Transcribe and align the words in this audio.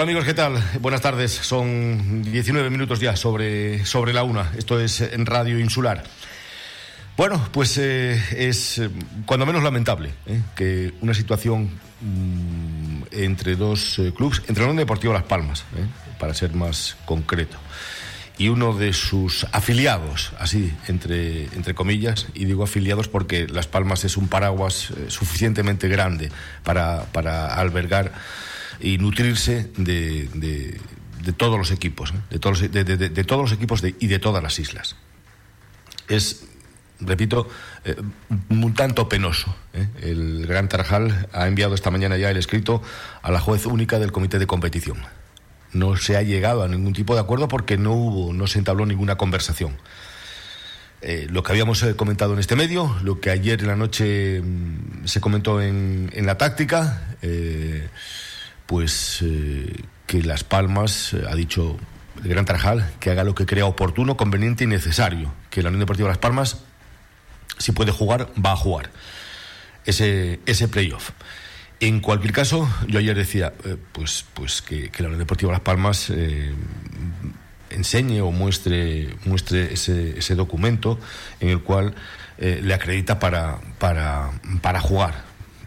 Hola 0.00 0.12
amigos, 0.12 0.24
¿qué 0.24 0.32
tal? 0.32 0.54
Buenas 0.80 1.02
tardes. 1.02 1.30
Son 1.30 2.22
19 2.22 2.70
minutos 2.70 3.00
ya 3.00 3.16
sobre, 3.16 3.84
sobre 3.84 4.14
la 4.14 4.22
una. 4.22 4.50
Esto 4.56 4.80
es 4.80 5.02
en 5.02 5.26
Radio 5.26 5.58
Insular. 5.58 6.02
Bueno, 7.18 7.46
pues 7.52 7.76
eh, 7.76 8.18
es 8.34 8.78
eh, 8.78 8.88
cuando 9.26 9.44
menos 9.44 9.62
lamentable 9.62 10.14
eh, 10.24 10.40
que 10.56 10.94
una 11.02 11.12
situación 11.12 11.78
mm, 12.00 13.02
entre 13.12 13.56
dos 13.56 14.00
clubes, 14.16 14.40
entre 14.48 14.64
el 14.64 14.74
Deportivo 14.74 15.12
Las 15.12 15.24
Palmas, 15.24 15.66
para 16.18 16.32
ser 16.32 16.54
más 16.54 16.96
concreto, 17.04 17.58
y 18.38 18.48
uno 18.48 18.72
de 18.72 18.94
sus 18.94 19.46
afiliados, 19.52 20.32
así, 20.38 20.72
entre, 20.88 21.44
entre 21.54 21.74
comillas, 21.74 22.28
y 22.32 22.46
digo 22.46 22.64
afiliados 22.64 23.08
porque 23.08 23.46
Las 23.48 23.66
Palmas 23.66 24.06
es 24.06 24.16
un 24.16 24.28
paraguas 24.28 24.94
suficientemente 25.08 25.88
grande 25.88 26.32
para, 26.64 27.04
para 27.12 27.54
albergar 27.54 28.12
y 28.80 28.98
nutrirse 28.98 29.70
de, 29.76 30.28
de, 30.34 31.32
todos 31.32 31.58
los 31.58 31.70
equipos, 31.70 32.12
de, 32.30 32.38
todos, 32.38 32.60
de, 32.60 33.24
todos 33.24 33.42
los 33.42 33.52
equipos 33.52 33.82
y 33.98 34.06
de 34.06 34.18
todas 34.18 34.42
las 34.42 34.58
islas. 34.58 34.96
Es, 36.08 36.44
repito, 36.98 37.48
eh, 37.84 37.96
un 38.48 38.74
tanto 38.74 39.08
penoso. 39.08 39.54
¿eh? 39.74 39.86
El 40.02 40.46
Gran 40.46 40.68
Tarjal 40.68 41.28
ha 41.32 41.46
enviado 41.46 41.74
esta 41.74 41.90
mañana 41.90 42.16
ya 42.16 42.30
el 42.30 42.36
escrito 42.36 42.82
a 43.22 43.30
la 43.30 43.40
juez 43.40 43.66
única 43.66 43.98
del 43.98 44.12
comité 44.12 44.38
de 44.38 44.46
competición. 44.46 44.98
No 45.72 45.96
se 45.96 46.16
ha 46.16 46.22
llegado 46.22 46.64
a 46.64 46.68
ningún 46.68 46.94
tipo 46.94 47.14
de 47.14 47.20
acuerdo 47.20 47.46
porque 47.46 47.76
no 47.76 47.92
hubo, 47.92 48.32
no 48.32 48.46
se 48.46 48.58
entabló 48.58 48.86
ninguna 48.86 49.16
conversación. 49.16 49.76
Eh, 51.02 51.28
lo 51.30 51.42
que 51.42 51.52
habíamos 51.52 51.82
comentado 51.96 52.34
en 52.34 52.40
este 52.40 52.56
medio, 52.56 52.94
lo 53.02 53.20
que 53.20 53.30
ayer 53.30 53.60
en 53.60 53.68
la 53.68 53.76
noche 53.76 54.42
mm, 54.42 55.06
se 55.06 55.20
comentó 55.20 55.62
en, 55.62 56.10
en 56.12 56.26
la 56.26 56.36
táctica, 56.36 57.16
pues 58.70 59.18
eh, 59.22 59.82
que 60.06 60.22
Las 60.22 60.44
Palmas, 60.44 61.12
eh, 61.12 61.24
ha 61.28 61.34
dicho 61.34 61.76
el 62.22 62.28
Gran 62.28 62.44
Tarajal, 62.44 62.88
que 63.00 63.10
haga 63.10 63.24
lo 63.24 63.34
que 63.34 63.44
crea 63.44 63.66
oportuno, 63.66 64.16
conveniente 64.16 64.62
y 64.62 64.68
necesario. 64.68 65.34
Que 65.50 65.60
la 65.60 65.70
Unión 65.70 65.80
Deportiva 65.80 66.08
Las 66.08 66.18
Palmas, 66.18 66.58
si 67.58 67.72
puede 67.72 67.90
jugar, 67.90 68.28
va 68.34 68.52
a 68.52 68.56
jugar 68.56 68.90
ese, 69.86 70.38
ese 70.46 70.68
playoff. 70.68 71.10
En 71.80 71.98
cualquier 71.98 72.32
caso, 72.32 72.72
yo 72.86 73.00
ayer 73.00 73.16
decía, 73.16 73.52
eh, 73.64 73.76
pues, 73.90 74.24
pues 74.34 74.62
que, 74.62 74.88
la 74.98 75.06
Unión 75.06 75.18
Deportiva 75.18 75.50
Las 75.50 75.62
Palmas 75.62 76.12
enseñe 77.70 78.20
o 78.20 78.30
muestre, 78.30 79.16
muestre 79.24 79.72
ese, 79.72 80.16
ese 80.16 80.36
documento 80.36 81.00
en 81.40 81.48
el 81.48 81.60
cual 81.60 81.96
le 82.38 82.72
acredita 82.72 83.18
para, 83.18 83.58
para, 83.80 84.30
para 84.62 84.80
jugar. 84.80 85.24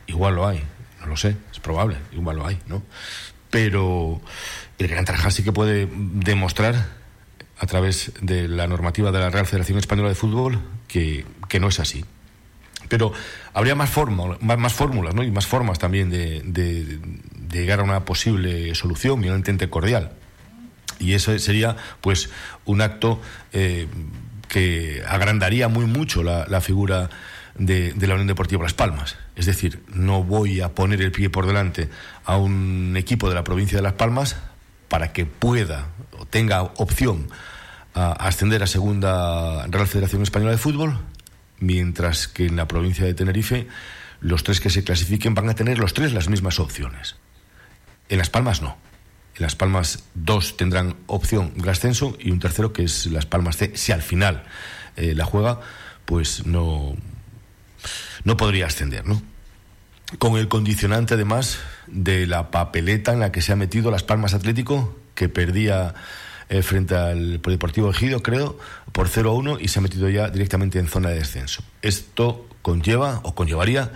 Igual 0.07 0.35
lo 0.35 0.47
hay, 0.47 0.63
no 1.03 1.09
lo 1.09 1.17
sé, 1.17 1.35
es 1.51 1.59
probable, 1.59 1.97
igual 2.13 2.37
lo 2.37 2.47
hay, 2.47 2.59
¿no? 2.67 2.81
Pero 3.49 4.21
el 4.77 4.87
Gran 4.87 5.05
Tarajal 5.05 5.31
sí 5.31 5.43
que 5.43 5.51
puede 5.51 5.87
demostrar 5.91 6.87
a 7.59 7.65
través 7.67 8.11
de 8.21 8.47
la 8.47 8.67
normativa 8.67 9.11
de 9.11 9.19
la 9.19 9.29
Real 9.29 9.45
Federación 9.45 9.77
Española 9.77 10.09
de 10.09 10.15
Fútbol 10.15 10.59
que, 10.87 11.25
no 11.59 11.67
es 11.67 11.79
así. 11.79 12.03
Pero 12.89 13.13
habría 13.53 13.75
más, 13.75 13.91
más, 14.39 14.73
fórmulas 14.73 15.13
¿no? 15.13 15.23
y 15.23 15.31
más 15.31 15.45
formas 15.45 15.77
también 15.77 16.09
de, 16.09 16.99
llegar 17.51 17.79
a 17.79 17.83
una 17.83 18.05
posible 18.05 18.73
solución 18.75 19.23
y 19.23 19.29
un 19.29 19.38
intento 19.38 19.69
cordial. 19.69 20.13
Y 20.99 21.13
eso 21.13 21.38
sería 21.38 21.75
pues 22.01 22.29
un 22.65 22.81
acto 22.81 23.21
eh, 23.51 23.88
que 24.47 25.03
agrandaría 25.07 25.67
muy 25.67 25.85
mucho 25.85 26.23
la 26.23 26.61
figura 26.61 27.09
de, 27.55 27.93
la 27.99 28.13
Unión 28.13 28.27
Deportiva 28.27 28.63
Las 28.63 28.73
Palmas. 28.73 29.17
Es 29.35 29.45
decir, 29.45 29.83
no 29.94 30.23
voy 30.23 30.61
a 30.61 30.69
poner 30.69 31.01
el 31.01 31.11
pie 31.11 31.29
por 31.29 31.45
delante 31.45 31.89
a 32.25 32.38
un 32.38 32.95
equipo 32.97 33.29
de 33.29 33.35
la 33.35 33.44
provincia 33.44 33.78
de 33.78 33.83
Las 33.83 33.94
Palmas 33.94 34.38
para 34.88 35.13
que 35.13 35.25
pueda 35.25 35.88
o 36.17 36.25
tenga 36.25 36.61
opción 36.61 37.29
a 37.94 38.11
ascender 38.11 38.63
a 38.63 38.67
Segunda 38.67 39.67
Real 39.67 39.88
Federación 39.88 40.23
Española 40.23 40.51
de 40.51 40.57
Fútbol, 40.57 40.97
mientras 41.59 42.28
que 42.28 42.47
en 42.47 42.55
la 42.55 42.67
provincia 42.67 43.05
de 43.05 43.13
Tenerife 43.13 43.67
los 44.19 44.44
tres 44.44 44.59
que 44.59 44.69
se 44.69 44.83
clasifiquen 44.83 45.35
van 45.35 45.49
a 45.49 45.55
tener 45.55 45.79
los 45.79 45.94
tres 45.94 46.13
las 46.13 46.29
mismas 46.29 46.59
opciones. 46.59 47.17
En 48.09 48.17
Las 48.17 48.29
Palmas 48.29 48.61
no. 48.61 48.78
En 49.35 49.41
Las 49.41 49.55
Palmas 49.55 50.05
dos 50.13 50.57
tendrán 50.57 50.95
opción 51.07 51.53
de 51.55 51.69
ascenso 51.69 52.16
y 52.19 52.31
un 52.31 52.39
tercero 52.39 52.73
que 52.73 52.83
es 52.83 53.07
Las 53.07 53.25
Palmas 53.25 53.57
C. 53.57 53.75
Si 53.75 53.91
al 53.91 54.01
final 54.01 54.44
eh, 54.95 55.13
la 55.16 55.25
juega, 55.25 55.59
pues 56.05 56.45
no, 56.45 56.95
no 58.23 58.38
podría 58.38 58.67
ascender, 58.67 59.05
¿no? 59.05 59.21
Con 60.19 60.38
el 60.38 60.47
condicionante, 60.47 61.16
además, 61.16 61.59
de 61.88 62.27
la 62.27 62.51
papeleta 62.51 63.13
en 63.13 63.19
la 63.19 63.31
que 63.31 63.41
se 63.41 63.51
ha 63.51 63.55
metido 63.55 63.91
Las 63.91 64.03
Palmas 64.03 64.33
Atlético, 64.33 64.95
que 65.16 65.29
perdía 65.29 65.95
eh, 66.49 66.61
frente 66.61 66.95
al 66.95 67.41
Deportivo 67.41 67.89
Ejido, 67.89 68.22
creo, 68.22 68.57
por 68.91 69.09
0-1 69.09 69.57
y 69.59 69.69
se 69.69 69.79
ha 69.79 69.81
metido 69.81 70.09
ya 70.09 70.29
directamente 70.29 70.79
en 70.79 70.88
zona 70.88 71.09
de 71.09 71.16
descenso. 71.16 71.63
Esto 71.81 72.47
conlleva 72.61 73.22
o 73.23 73.33
conllevaría 73.33 73.91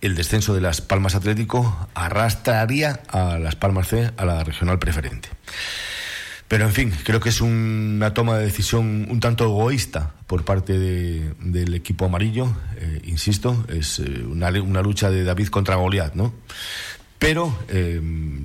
el 0.00 0.14
descenso 0.14 0.54
de 0.54 0.60
Las 0.60 0.80
Palmas 0.80 1.14
Atlético, 1.14 1.88
arrastraría 1.94 3.00
a 3.08 3.38
Las 3.38 3.56
Palmas 3.56 3.88
C 3.88 4.10
a 4.16 4.24
la 4.24 4.44
regional 4.44 4.78
preferente. 4.78 5.28
Pero 6.48 6.64
en 6.64 6.72
fin, 6.72 6.92
creo 7.04 7.20
que 7.20 7.28
es 7.28 7.42
una 7.42 8.14
toma 8.14 8.38
de 8.38 8.46
decisión 8.46 9.06
un 9.10 9.20
tanto 9.20 9.44
egoísta 9.44 10.14
por 10.26 10.46
parte 10.46 10.78
del 10.78 11.74
equipo 11.74 12.06
amarillo. 12.06 12.56
Eh, 12.78 13.02
insisto, 13.04 13.66
es 13.68 13.98
eh, 13.98 14.24
una, 14.26 14.50
lucha 14.50 15.10
de 15.10 15.24
David 15.24 15.48
contra 15.48 15.76
Goliat, 15.76 16.14
¿no? 16.14 16.32
Pero 17.18 17.54
eh, 17.68 18.00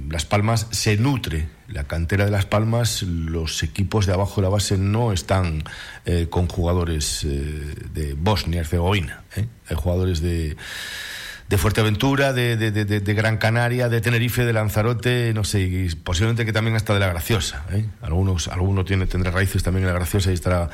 Las 0.09 0.25
Palmas 0.25 0.67
se 0.71 0.97
nutre, 0.97 1.47
la 1.69 1.85
cantera 1.85 2.25
de 2.25 2.31
Las 2.31 2.45
Palmas, 2.45 3.03
los 3.03 3.63
equipos 3.63 4.05
de 4.05 4.13
abajo 4.13 4.41
de 4.41 4.41
la 4.41 4.49
base 4.49 4.77
no 4.77 5.13
están 5.13 5.63
con 6.29 6.47
jugadores 6.47 7.21
de 7.23 8.15
Bosnia 8.17 8.61
Herzegovina, 8.61 9.23
hay 9.35 9.75
jugadores 9.75 10.21
de 10.21 10.57
de 11.53 11.59
Fuerteventura, 11.59 12.33
de, 12.33 12.57
de, 12.57 13.13
Gran 13.13 13.37
Canaria, 13.37 13.87
de 13.87 14.01
Tenerife, 14.01 14.43
de 14.43 14.53
Lanzarote, 14.53 15.33
no 15.35 15.43
sé, 15.43 15.61
y 15.61 15.87
posiblemente 15.93 16.45
que 16.45 16.51
también 16.51 16.75
hasta 16.75 16.95
de 16.95 16.99
la 16.99 17.07
Graciosa. 17.09 17.63
¿eh? 17.71 17.85
Algunos, 18.01 18.47
alguno 18.47 18.83
tiene, 18.85 19.05
tendrá 19.05 19.29
raíces 19.29 19.61
también 19.61 19.83
en 19.83 19.89
la 19.89 19.93
Graciosa 19.93 20.31
y 20.31 20.33
estará, 20.33 20.71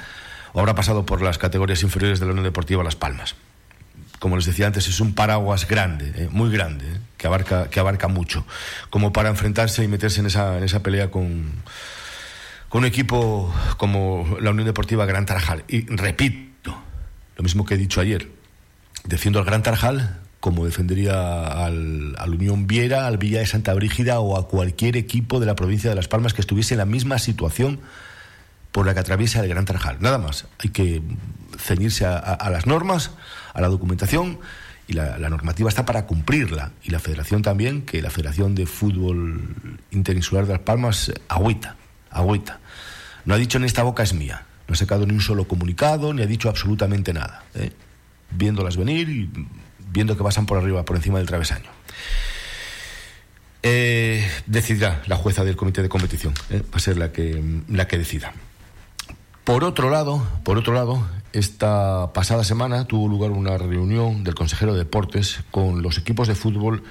o 0.53 0.59
habrá 0.61 0.75
pasado 0.75 1.05
por 1.05 1.21
las 1.21 1.37
categorías 1.37 1.83
inferiores 1.83 2.21
de 2.21 2.27
la 2.27 2.31
Unión 2.31 2.45
Deportiva 2.45 2.81
Las 2.81 2.95
Palmas. 2.95 3.35
Como 4.19 4.37
les 4.37 4.45
decía 4.45 4.67
antes, 4.67 4.87
es 4.87 5.01
un 5.01 5.15
paraguas 5.15 5.67
grande, 5.67 6.13
¿eh? 6.15 6.29
muy 6.31 6.49
grande, 6.49 6.85
¿eh? 6.85 6.97
que, 7.17 7.27
abarca, 7.27 7.69
que 7.69 7.81
abarca 7.81 8.07
mucho, 8.07 8.45
como 8.89 9.11
para 9.11 9.27
enfrentarse 9.27 9.83
y 9.83 9.89
meterse 9.89 10.21
en 10.21 10.27
esa, 10.27 10.57
en 10.57 10.63
esa 10.63 10.81
pelea 10.81 11.11
con, 11.11 11.51
con 12.69 12.83
un 12.83 12.85
equipo 12.85 13.53
como 13.75 14.37
la 14.39 14.51
Unión 14.51 14.65
Deportiva 14.65 15.05
Gran 15.05 15.25
Tarajal. 15.25 15.65
Y 15.67 15.87
repito, 15.87 16.81
lo 17.35 17.43
mismo 17.43 17.65
que 17.65 17.73
he 17.73 17.77
dicho 17.77 17.99
ayer, 17.99 18.29
defiendo 19.03 19.39
al 19.39 19.45
Gran 19.45 19.61
Tarajal 19.61 20.21
como 20.39 20.65
defendería 20.65 21.65
al, 21.65 22.15
Unión 22.27 22.67
Viera, 22.67 23.07
al 23.07 23.17
Villa 23.17 23.39
de 23.39 23.45
Santa 23.45 23.73
Brígida 23.73 24.19
o 24.19 24.37
a 24.37 24.47
cualquier 24.47 24.95
equipo 24.95 25.39
de 25.39 25.45
la 25.45 25.55
provincia 25.55 25.89
de 25.89 25.95
Las 25.95 26.07
Palmas 26.07 26.33
que 26.33 26.41
estuviese 26.41 26.75
en 26.75 26.79
la 26.79 26.85
misma 26.85 27.19
situación 27.19 27.79
por 28.71 28.85
la 28.85 28.93
que 28.93 29.01
atraviesa 29.01 29.41
el 29.41 29.49
Gran 29.49 29.65
Tarajal. 29.65 29.97
Nada 29.99 30.17
más, 30.17 30.47
hay 30.59 30.69
que 30.69 31.01
ceñirse 31.57 32.05
a, 32.05 32.49
las 32.51 32.67
normas, 32.67 33.11
a 33.53 33.61
la 33.61 33.67
documentación 33.67 34.39
y 34.87 34.93
la, 34.93 35.17
normativa 35.17 35.67
está 35.67 35.85
para 35.85 36.05
cumplirla. 36.05 36.71
Y 36.83 36.91
la 36.91 36.99
federación 36.99 37.41
también, 37.41 37.81
que 37.81 38.01
la 38.01 38.09
Federación 38.09 38.55
de 38.55 38.65
Fútbol 38.65 39.55
Interinsular 39.91 40.45
de 40.45 40.53
Las 40.53 40.61
Palmas 40.61 41.11
agüita, 41.27 41.75
agüita. 42.11 42.59
No 43.25 43.33
ha 43.33 43.37
dicho 43.37 43.57
en 43.57 43.65
esta 43.65 43.83
boca 43.83 44.03
es 44.03 44.13
mía, 44.13 44.45
no 44.67 44.73
ha 44.73 44.77
sacado 44.77 45.05
ni 45.05 45.13
un 45.13 45.21
solo 45.21 45.47
comunicado, 45.47 46.13
ni 46.13 46.21
ha 46.21 46.27
dicho 46.27 46.47
absolutamente 46.47 47.11
nada. 47.11 47.43
¿eh? 47.55 47.71
Viéndolas 48.31 48.77
venir 48.77 49.09
y 49.09 49.29
viendo 49.91 50.17
que 50.17 50.23
pasan 50.23 50.45
por 50.45 50.57
arriba, 50.57 50.85
por 50.85 50.95
encima 50.95 51.17
del 51.17 51.27
travesaño. 51.27 51.69
Eh, 53.61 54.25
decidirá 54.45 55.01
la 55.07 55.17
jueza 55.17 55.43
del 55.43 55.57
comité 55.57 55.81
de 55.81 55.89
competición, 55.89 56.33
eh, 56.49 56.61
va 56.61 56.77
a 56.77 56.79
ser 56.79 56.97
la 56.97 57.11
que, 57.11 57.43
la 57.67 57.87
que 57.87 57.97
decida. 57.97 58.33
Por 59.43 59.63
otro 59.63 59.89
lado, 59.89 60.25
por 60.43 60.57
otro 60.57 60.73
lado, 60.73 61.05
esta 61.33 62.13
pasada 62.13 62.43
semana 62.43 62.85
tuvo 62.85 63.07
lugar 63.07 63.31
una 63.31 63.57
reunión 63.57 64.23
del 64.23 64.35
consejero 64.35 64.73
de 64.73 64.79
deportes 64.79 65.41
con 65.51 65.81
los 65.81 65.97
equipos 65.97 66.27
de 66.27 66.35
fútbol 66.35 66.83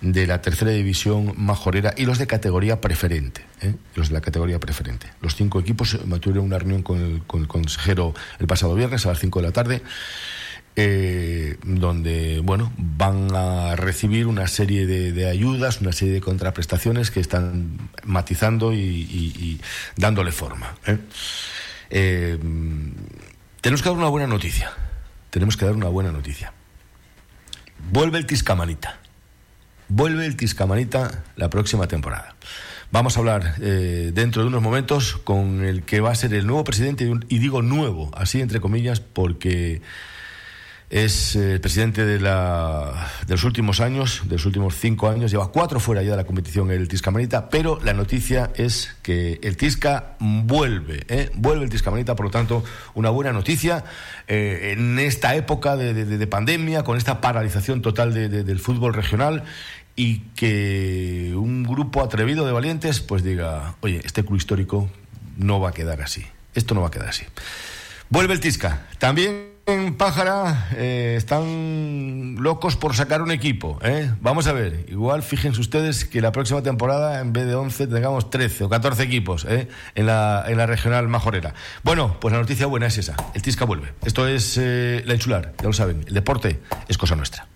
de 0.00 0.26
la 0.26 0.40
tercera 0.42 0.70
división 0.70 1.34
majorera 1.36 1.92
y 1.96 2.04
los 2.04 2.18
de 2.18 2.26
categoría 2.26 2.80
preferente, 2.80 3.44
eh, 3.60 3.74
los 3.94 4.08
de 4.08 4.14
la 4.14 4.20
categoría 4.20 4.58
preferente. 4.58 5.08
Los 5.20 5.36
cinco 5.36 5.60
equipos 5.60 5.98
tuvieron 6.20 6.44
una 6.44 6.58
reunión 6.58 6.82
con 6.82 6.98
el, 6.98 7.22
con 7.26 7.42
el 7.42 7.48
consejero 7.48 8.14
el 8.38 8.46
pasado 8.46 8.74
viernes 8.74 9.06
a 9.06 9.10
las 9.10 9.18
cinco 9.18 9.40
de 9.40 9.46
la 9.46 9.52
tarde 9.52 9.82
eh, 10.80 11.56
donde 11.64 12.38
bueno 12.38 12.72
van 12.76 13.34
a 13.34 13.74
recibir 13.74 14.28
una 14.28 14.46
serie 14.46 14.86
de, 14.86 15.28
ayudas, 15.28 15.80
una 15.80 15.90
serie 15.90 16.14
de 16.14 16.20
contraprestaciones 16.20 17.10
que 17.10 17.18
están 17.18 17.90
matizando 18.04 18.72
y, 18.72 19.60
dándole 19.96 20.30
forma. 20.30 20.76
¿eh? 20.86 20.98
Eh, 21.90 22.38
tenemos 23.60 23.82
que 23.82 23.88
dar 23.88 23.98
una 23.98 24.08
buena 24.08 24.28
noticia. 24.28 24.70
Tenemos 25.30 25.56
que 25.56 25.64
dar 25.64 25.74
una 25.74 25.88
buena 25.88 26.12
noticia. 26.12 26.52
Vuelve 27.90 28.18
el 28.18 28.26
Tiscamanita. 28.26 29.00
Vuelve 29.88 30.26
el 30.26 30.36
Tiscamanita 30.36 31.24
la 31.34 31.50
próxima 31.50 31.88
temporada. 31.88 32.36
Vamos 32.92 33.16
a 33.16 33.20
hablar 33.20 33.56
dentro 33.56 34.42
de 34.42 34.48
unos 34.48 34.62
momentos 34.62 35.16
con 35.24 35.64
el 35.64 35.82
que 35.82 36.00
va 36.00 36.12
a 36.12 36.14
ser 36.14 36.32
el 36.34 36.46
nuevo 36.46 36.62
presidente, 36.62 37.10
y 37.28 37.38
digo 37.40 37.62
nuevo, 37.62 38.12
así 38.16 38.40
entre 38.40 38.60
comillas, 38.60 39.00
porque 39.00 39.82
es 40.90 41.36
el 41.36 41.56
eh, 41.56 41.60
presidente 41.60 42.06
de, 42.06 42.18
la, 42.18 43.10
de 43.26 43.34
los 43.34 43.44
últimos 43.44 43.80
años, 43.80 44.22
de 44.24 44.36
los 44.36 44.46
últimos 44.46 44.74
cinco 44.74 45.08
años, 45.08 45.30
lleva 45.30 45.52
cuatro 45.52 45.80
fuera 45.80 46.02
ya 46.02 46.12
de 46.12 46.16
la 46.16 46.24
competición 46.24 46.70
el 46.70 46.88
Tiscamanita, 46.88 47.50
pero 47.50 47.78
la 47.82 47.92
noticia 47.92 48.50
es 48.54 48.96
que 49.02 49.38
el 49.42 49.58
Tisca 49.58 50.16
vuelve, 50.18 51.04
¿eh? 51.08 51.30
vuelve 51.34 51.64
el 51.64 51.70
Tiscamanita, 51.70 52.16
por 52.16 52.26
lo 52.26 52.30
tanto, 52.30 52.64
una 52.94 53.10
buena 53.10 53.32
noticia 53.32 53.84
eh, 54.28 54.74
en 54.76 54.98
esta 54.98 55.34
época 55.34 55.76
de, 55.76 56.26
pandemia, 56.26 56.84
con 56.84 56.96
esta 56.96 57.20
paralización 57.20 57.82
total 57.82 58.14
del 58.14 58.58
fútbol 58.58 58.94
regional 58.94 59.44
y 59.94 60.20
que 60.36 61.32
un 61.34 61.64
grupo 61.64 62.02
atrevido 62.02 62.46
de 62.46 62.52
valientes 62.52 63.00
pues 63.00 63.22
diga, 63.22 63.76
oye, 63.80 64.00
este 64.04 64.24
club 64.24 64.36
histórico 64.36 64.88
no 65.36 65.60
va 65.60 65.70
a 65.70 65.72
quedar 65.72 66.00
así, 66.00 66.24
esto 66.54 66.74
no 66.74 66.80
va 66.80 66.88
a 66.88 66.90
quedar 66.90 67.08
así. 67.08 67.24
Vuelve 68.08 68.32
el 68.32 68.40
Tisca, 68.40 68.86
también 68.98 69.57
en 69.68 69.94
Pájara 69.94 70.68
eh, 70.76 71.14
están 71.18 72.36
locos 72.40 72.76
por 72.76 72.96
sacar 72.96 73.20
un 73.20 73.30
equipo. 73.30 73.78
¿eh? 73.82 74.10
Vamos 74.20 74.46
a 74.46 74.52
ver, 74.52 74.86
igual 74.88 75.22
fíjense 75.22 75.60
ustedes 75.60 76.06
que 76.06 76.22
la 76.22 76.32
próxima 76.32 76.62
temporada 76.62 77.20
en 77.20 77.34
vez 77.34 77.46
de 77.46 77.54
11 77.54 77.86
tengamos 77.86 78.30
13 78.30 78.64
o 78.64 78.68
14 78.70 79.02
equipos 79.02 79.44
¿eh? 79.44 79.68
en, 79.94 80.06
la, 80.06 80.44
en 80.48 80.56
la 80.56 80.66
regional 80.66 81.06
majorera. 81.08 81.54
Bueno, 81.82 82.16
pues 82.18 82.32
la 82.32 82.40
noticia 82.40 82.66
buena 82.66 82.86
es 82.86 82.96
esa, 82.96 83.14
el 83.34 83.42
Tisca 83.42 83.66
vuelve. 83.66 83.92
Esto 84.04 84.26
es 84.26 84.56
la 84.56 85.14
insular, 85.14 85.52
ya 85.58 85.66
lo 85.66 85.74
saben, 85.74 86.04
el 86.06 86.14
deporte 86.14 86.60
es 86.88 86.96
cosa 86.96 87.14
nuestra. 87.14 87.46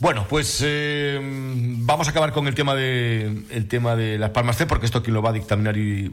Bueno, 0.00 0.26
pues 0.28 0.60
eh, 0.64 1.20
vamos 1.22 2.08
a 2.08 2.10
acabar 2.10 2.32
con 2.32 2.48
el 2.48 2.54
tema 2.54 2.74
de 2.74 3.44
el 3.50 3.68
tema 3.68 3.94
de 3.94 4.18
las 4.18 4.30
Palmas 4.30 4.56
C, 4.56 4.66
porque 4.66 4.86
esto 4.86 5.02
quien 5.02 5.14
lo 5.14 5.22
va 5.22 5.30
a 5.30 5.32
dictaminar 5.32 5.76
y 5.76 6.12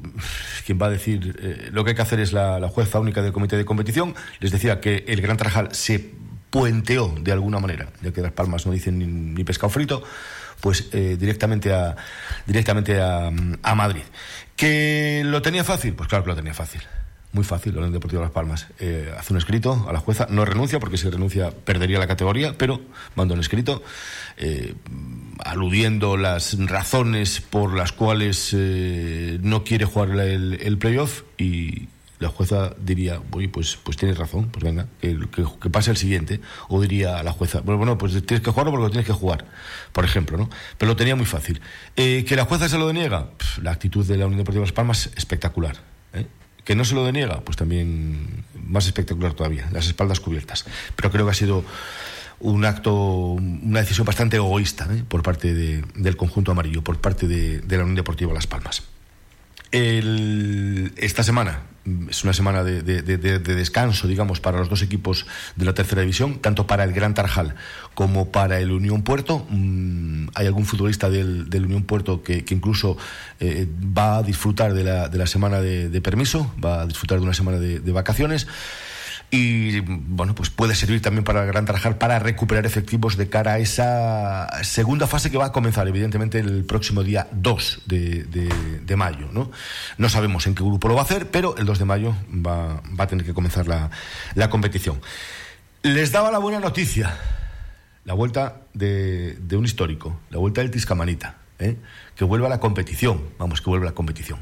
quien 0.66 0.80
va 0.80 0.86
a 0.86 0.90
decir 0.90 1.36
eh, 1.42 1.70
lo 1.72 1.84
que 1.84 1.92
hay 1.92 1.96
que 1.96 2.02
hacer 2.02 2.20
es 2.20 2.32
la, 2.32 2.68
jueza 2.70 3.00
única 3.00 3.22
del 3.22 3.34
comité 3.34 3.58
de 3.58 3.66
competición. 3.66 4.14
Les 4.40 4.52
decía 4.52 4.80
que 4.80 5.04
el 5.08 5.22
Gran 5.22 5.38
Tarajal 5.38 5.70
se 5.74 6.12
puenteó 6.52 7.16
de 7.20 7.32
alguna 7.32 7.60
manera, 7.60 7.90
ya 8.02 8.12
que 8.12 8.22
las 8.22 8.32
Palmas 8.32 8.66
no 8.66 8.72
dicen 8.72 9.34
ni, 9.34 9.44
pescado 9.44 9.70
frito, 9.70 10.04
pues 10.60 10.90
eh, 10.92 11.18
directamente 11.20 11.74
a 11.74 11.96
directamente 12.46 13.02
a, 13.02 13.32
a 13.64 13.76
Madrid. 13.76 14.04
¿Que 14.56 15.24
lo 15.26 15.42
tenía 15.42 15.64
fácil? 15.64 15.96
Pues 15.96 16.08
claro 16.08 16.24
que 16.24 16.30
lo 16.30 16.36
tenía 16.36 16.54
fácil 16.54 16.82
muy 17.34 17.44
fácil, 17.44 17.74
la 17.74 17.80
Unión 17.80 17.94
Deportiva 17.94 18.22
Las 18.22 18.32
Palmas 18.32 18.68
eh, 18.80 19.14
hace 19.18 19.34
un 19.34 19.38
escrito 19.38 19.86
a 19.88 19.94
la 19.94 20.00
jueza, 20.00 20.28
no 20.30 20.44
renuncia 20.44 20.80
porque 20.80 20.98
si 20.98 21.10
renuncia 21.10 21.52
perdería 21.52 21.98
la 21.98 22.08
categoría, 22.08 22.56
pero 22.58 22.82
manda 23.16 23.34
un 23.34 23.40
escrito 23.40 23.84
eh, 24.38 24.76
aludiendo 25.40 26.18
las 26.18 26.58
razones 26.68 27.40
por 27.42 27.74
las 27.74 27.94
cuales 27.94 28.54
eh, 28.54 29.40
no 29.42 29.64
quiere 29.64 29.86
jugar 29.86 30.10
el, 30.20 30.78
playoff 30.78 31.24
y 31.38 31.88
la 32.20 32.28
jueza 32.28 32.76
diría, 32.78 33.22
oye, 33.32 33.48
pues, 33.48 33.78
pues 33.82 33.98
tienes 33.98 34.18
razón, 34.18 34.50
pues 34.50 34.64
venga, 34.64 34.88
que, 35.00 35.70
pase 35.72 35.90
el 35.90 35.98
siguiente. 35.98 36.40
O 36.68 36.80
diría 36.80 37.18
a 37.18 37.24
la 37.24 37.32
jueza, 37.32 37.62
bueno, 37.62 37.78
bueno, 37.78 37.98
pues 37.98 38.12
tienes 38.26 38.44
que 38.44 38.52
jugarlo 38.52 38.72
porque 38.72 38.84
lo 38.84 38.92
tienes 38.92 39.08
que 39.08 39.14
jugar, 39.14 39.46
por 39.92 40.06
ejemplo, 40.06 40.38
¿no? 40.38 40.50
Pero 40.78 40.92
lo 40.92 40.96
tenía 40.96 41.16
muy 41.16 41.26
fácil. 41.26 41.62
que 41.96 42.36
la 42.36 42.46
jueza 42.46 42.70
se 42.70 42.78
lo 42.78 42.88
deniega, 42.88 43.30
la 43.62 43.72
actitud 43.72 44.06
de 44.06 44.18
la 44.18 44.26
Unión 44.26 44.40
Deportiva 44.40 44.66
Las 44.66 44.74
Palmas 44.74 45.10
espectacular. 45.16 45.78
Que 46.64 46.76
no 46.76 46.86
se 46.86 46.96
lo 46.96 47.06
deniega, 47.06 47.42
pues 47.42 47.58
también 47.58 48.46
más 48.56 48.86
espectacular 48.86 49.34
todavía, 49.34 49.68
las 49.72 49.88
espaldas 49.88 50.20
cubiertas. 50.20 50.66
Pero 50.96 51.12
creo 51.12 51.26
que 51.26 51.32
ha 51.32 51.36
sido 51.36 51.64
un 52.40 52.66
acto, 52.66 52.94
una 52.94 53.80
decisión 53.82 54.06
bastante 54.06 54.38
egoísta 54.38 54.88
¿eh? 54.92 55.04
por 55.08 55.24
parte 55.24 55.54
del 55.54 56.18
conjunto 56.18 56.52
amarillo, 56.52 56.84
por 56.84 57.00
parte 57.00 57.28
de, 57.28 57.62
la 57.68 57.84
Unión 57.84 57.96
Deportiva 57.96 58.34
Las 58.34 58.48
Palmas. 58.48 58.84
Esta 59.72 61.24
semana 61.24 61.62
es 62.10 62.24
una 62.24 62.34
semana 62.34 62.64
de, 62.64 62.82
descanso, 62.84 64.08
digamos, 64.08 64.40
para 64.40 64.60
los 64.60 64.70
dos 64.70 64.82
equipos 64.82 65.26
de 65.56 65.66
la 65.66 65.74
tercera 65.74 66.02
división, 66.02 66.40
tanto 66.40 66.68
para 66.68 66.84
el 66.84 66.94
Gran 66.94 67.14
Tarjal 67.14 67.56
como 67.96 68.32
para 68.32 68.60
el 68.60 68.72
Unión 68.72 69.02
Puerto. 69.04 69.46
Mm, 69.50 70.28
hay 70.36 70.48
algún 70.48 70.66
futbolista 70.66 71.10
del, 71.10 71.48
Unión 71.54 71.84
Puerto 71.84 72.24
que, 72.24 72.46
incluso 72.50 72.98
eh, 73.40 73.68
va 73.98 74.18
a 74.18 74.24
disfrutar 74.24 74.74
de 74.74 74.84
la, 74.84 75.10
de 75.10 75.18
la 75.18 75.28
semana 75.28 75.62
de, 75.62 76.02
permiso, 76.02 76.54
va 76.64 76.82
a 76.82 76.86
disfrutar 76.86 77.20
de 77.20 77.24
una 77.24 77.34
semana 77.34 77.58
de 77.60 77.92
vacaciones 77.92 78.48
y 79.34 79.80
bueno, 79.80 80.36
pues 80.36 80.50
puede 80.50 80.76
servir 80.76 81.02
también 81.02 81.24
para 81.24 81.42
el 81.44 81.48
Gran 81.48 81.64
Tarajal 81.64 81.98
para 81.98 82.20
recuperar 82.20 82.66
efectivos 82.66 83.16
de 83.16 83.30
cara 83.30 83.54
a 83.54 83.60
esa 83.60 84.62
segunda 84.64 85.08
fase 85.08 85.32
que 85.32 85.38
va 85.38 85.46
a 85.46 85.52
comenzar, 85.54 85.88
evidentemente, 85.88 86.40
el 86.40 86.66
próximo 86.66 87.02
día 87.02 87.30
2 87.32 87.84
de, 87.86 88.96
mayo. 88.98 89.30
¿no? 89.32 89.50
no 89.98 90.10
sabemos 90.10 90.46
en 90.48 90.54
qué 90.54 90.64
grupo 90.64 90.90
lo 90.90 90.96
va 90.96 91.02
a 91.02 91.04
hacer, 91.06 91.32
pero 91.32 91.56
el 91.56 91.66
2 91.66 91.80
de 91.80 91.86
mayo 91.86 92.14
va, 92.46 92.84
a 92.98 93.08
tener 93.08 93.26
que 93.26 93.34
comenzar 93.34 93.68
la, 93.68 94.50
competición. 94.50 95.00
Les 95.82 96.12
daba 96.12 96.30
la 96.30 96.40
buena 96.40 96.60
noticia, 96.60 97.18
la 98.04 98.14
vuelta 98.14 98.64
de, 98.74 99.38
un 99.54 99.64
histórico, 99.64 100.20
la 100.30 100.40
vuelta 100.40 100.60
del 100.60 100.72
Tiscamanita, 100.72 101.38
¿eh? 101.58 101.78
que 102.18 102.26
vuelva 102.26 102.48
a 102.48 102.50
la 102.50 102.60
competición, 102.60 103.30
vamos, 103.40 103.62
que 103.62 103.70
vuelva 103.70 103.86
a 103.86 103.92
la 103.92 103.96
competición, 103.96 104.40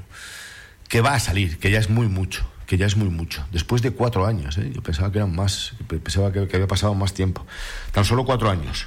que 0.88 1.02
va 1.02 1.14
a 1.14 1.20
salir, 1.20 1.60
que 1.60 1.70
ya 1.70 1.78
es 1.78 1.92
muy 1.92 2.08
mucho 2.08 2.50
que 2.70 2.78
ya 2.78 2.86
es 2.86 2.96
muy 2.96 3.10
mucho. 3.10 3.44
Después 3.52 3.82
de 3.82 3.90
cuatro 3.90 4.28
años, 4.28 4.60
¿eh? 4.60 4.72
yo 4.72 4.84
pensaba 4.84 5.12
que 5.12 5.18
eran 5.18 5.36
más, 5.36 5.74
pensaba 5.88 6.32
que, 6.32 6.38
había 6.38 6.68
pasado 6.68 6.94
más 6.94 7.16
tiempo. 7.16 7.44
Tan 7.92 8.06
solo 8.06 8.26
cuatro 8.26 8.48
años 8.48 8.86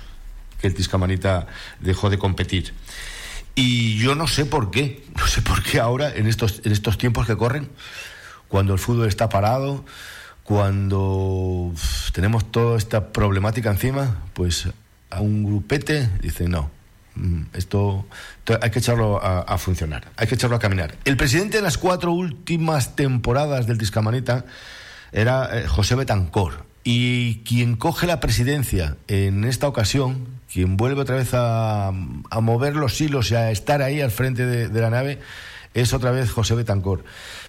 que 0.60 0.68
el 0.68 0.74
Tiscamanita 0.74 1.48
dejó 1.80 2.08
de 2.08 2.16
competir. 2.16 2.74
Y 3.56 3.98
yo 3.98 4.14
no 4.14 4.28
sé 4.28 4.44
por 4.44 4.70
qué, 4.70 5.04
no 5.16 5.26
sé 5.26 5.42
por 5.42 5.64
qué 5.64 5.80
ahora, 5.80 6.14
en 6.14 6.28
estos, 6.28 6.62
en 6.64 6.70
estos 6.70 6.96
tiempos 6.96 7.26
que 7.26 7.36
corren, 7.36 7.70
cuando 8.46 8.72
el 8.72 8.78
fútbol 8.78 9.08
está 9.08 9.28
parado, 9.28 9.84
cuando 10.44 11.72
tenemos 12.12 12.52
toda 12.52 12.78
esta 12.78 13.12
problemática 13.12 13.68
encima, 13.68 14.22
pues 14.32 14.68
a 15.10 15.20
un 15.20 15.42
grupete 15.42 16.08
dice 16.20 16.48
no, 16.48 16.70
Mm, 17.14 17.42
esto, 17.52 18.06
hay 18.60 18.70
que 18.70 18.78
echarlo 18.78 19.20
a, 19.22 19.58
funcionar, 19.58 20.04
hay 20.16 20.26
que 20.26 20.34
echarlo 20.34 20.56
a 20.56 20.58
caminar. 20.58 20.94
El 21.04 21.16
presidente 21.16 21.58
de 21.58 21.62
las 21.62 21.78
cuatro 21.78 22.12
últimas 22.12 22.96
temporadas 22.96 23.66
del 23.66 23.78
Discamanita 23.78 24.44
era 25.12 25.58
eh, 25.58 25.66
José 25.66 25.94
Betancor. 25.94 26.64
Y 26.84 27.44
quien 27.44 27.76
coge 27.76 28.06
la 28.06 28.18
presidencia 28.18 28.96
en 29.06 29.44
esta 29.44 29.68
ocasión, 29.68 30.26
quien 30.52 30.76
vuelve 30.76 31.02
otra 31.02 31.16
vez 31.16 31.30
a, 31.32 31.92
mover 31.92 32.74
los 32.74 33.00
hilos 33.00 33.30
y 33.30 33.36
a 33.36 33.52
estar 33.52 33.82
ahí 33.82 34.00
al 34.00 34.10
frente 34.10 34.46
de, 34.46 34.80
la 34.80 34.90
nave, 34.90 35.20
es 35.74 35.92
otra 35.92 36.10
vez 36.10 36.32
José 36.32 36.56
Betancor. 36.56 37.04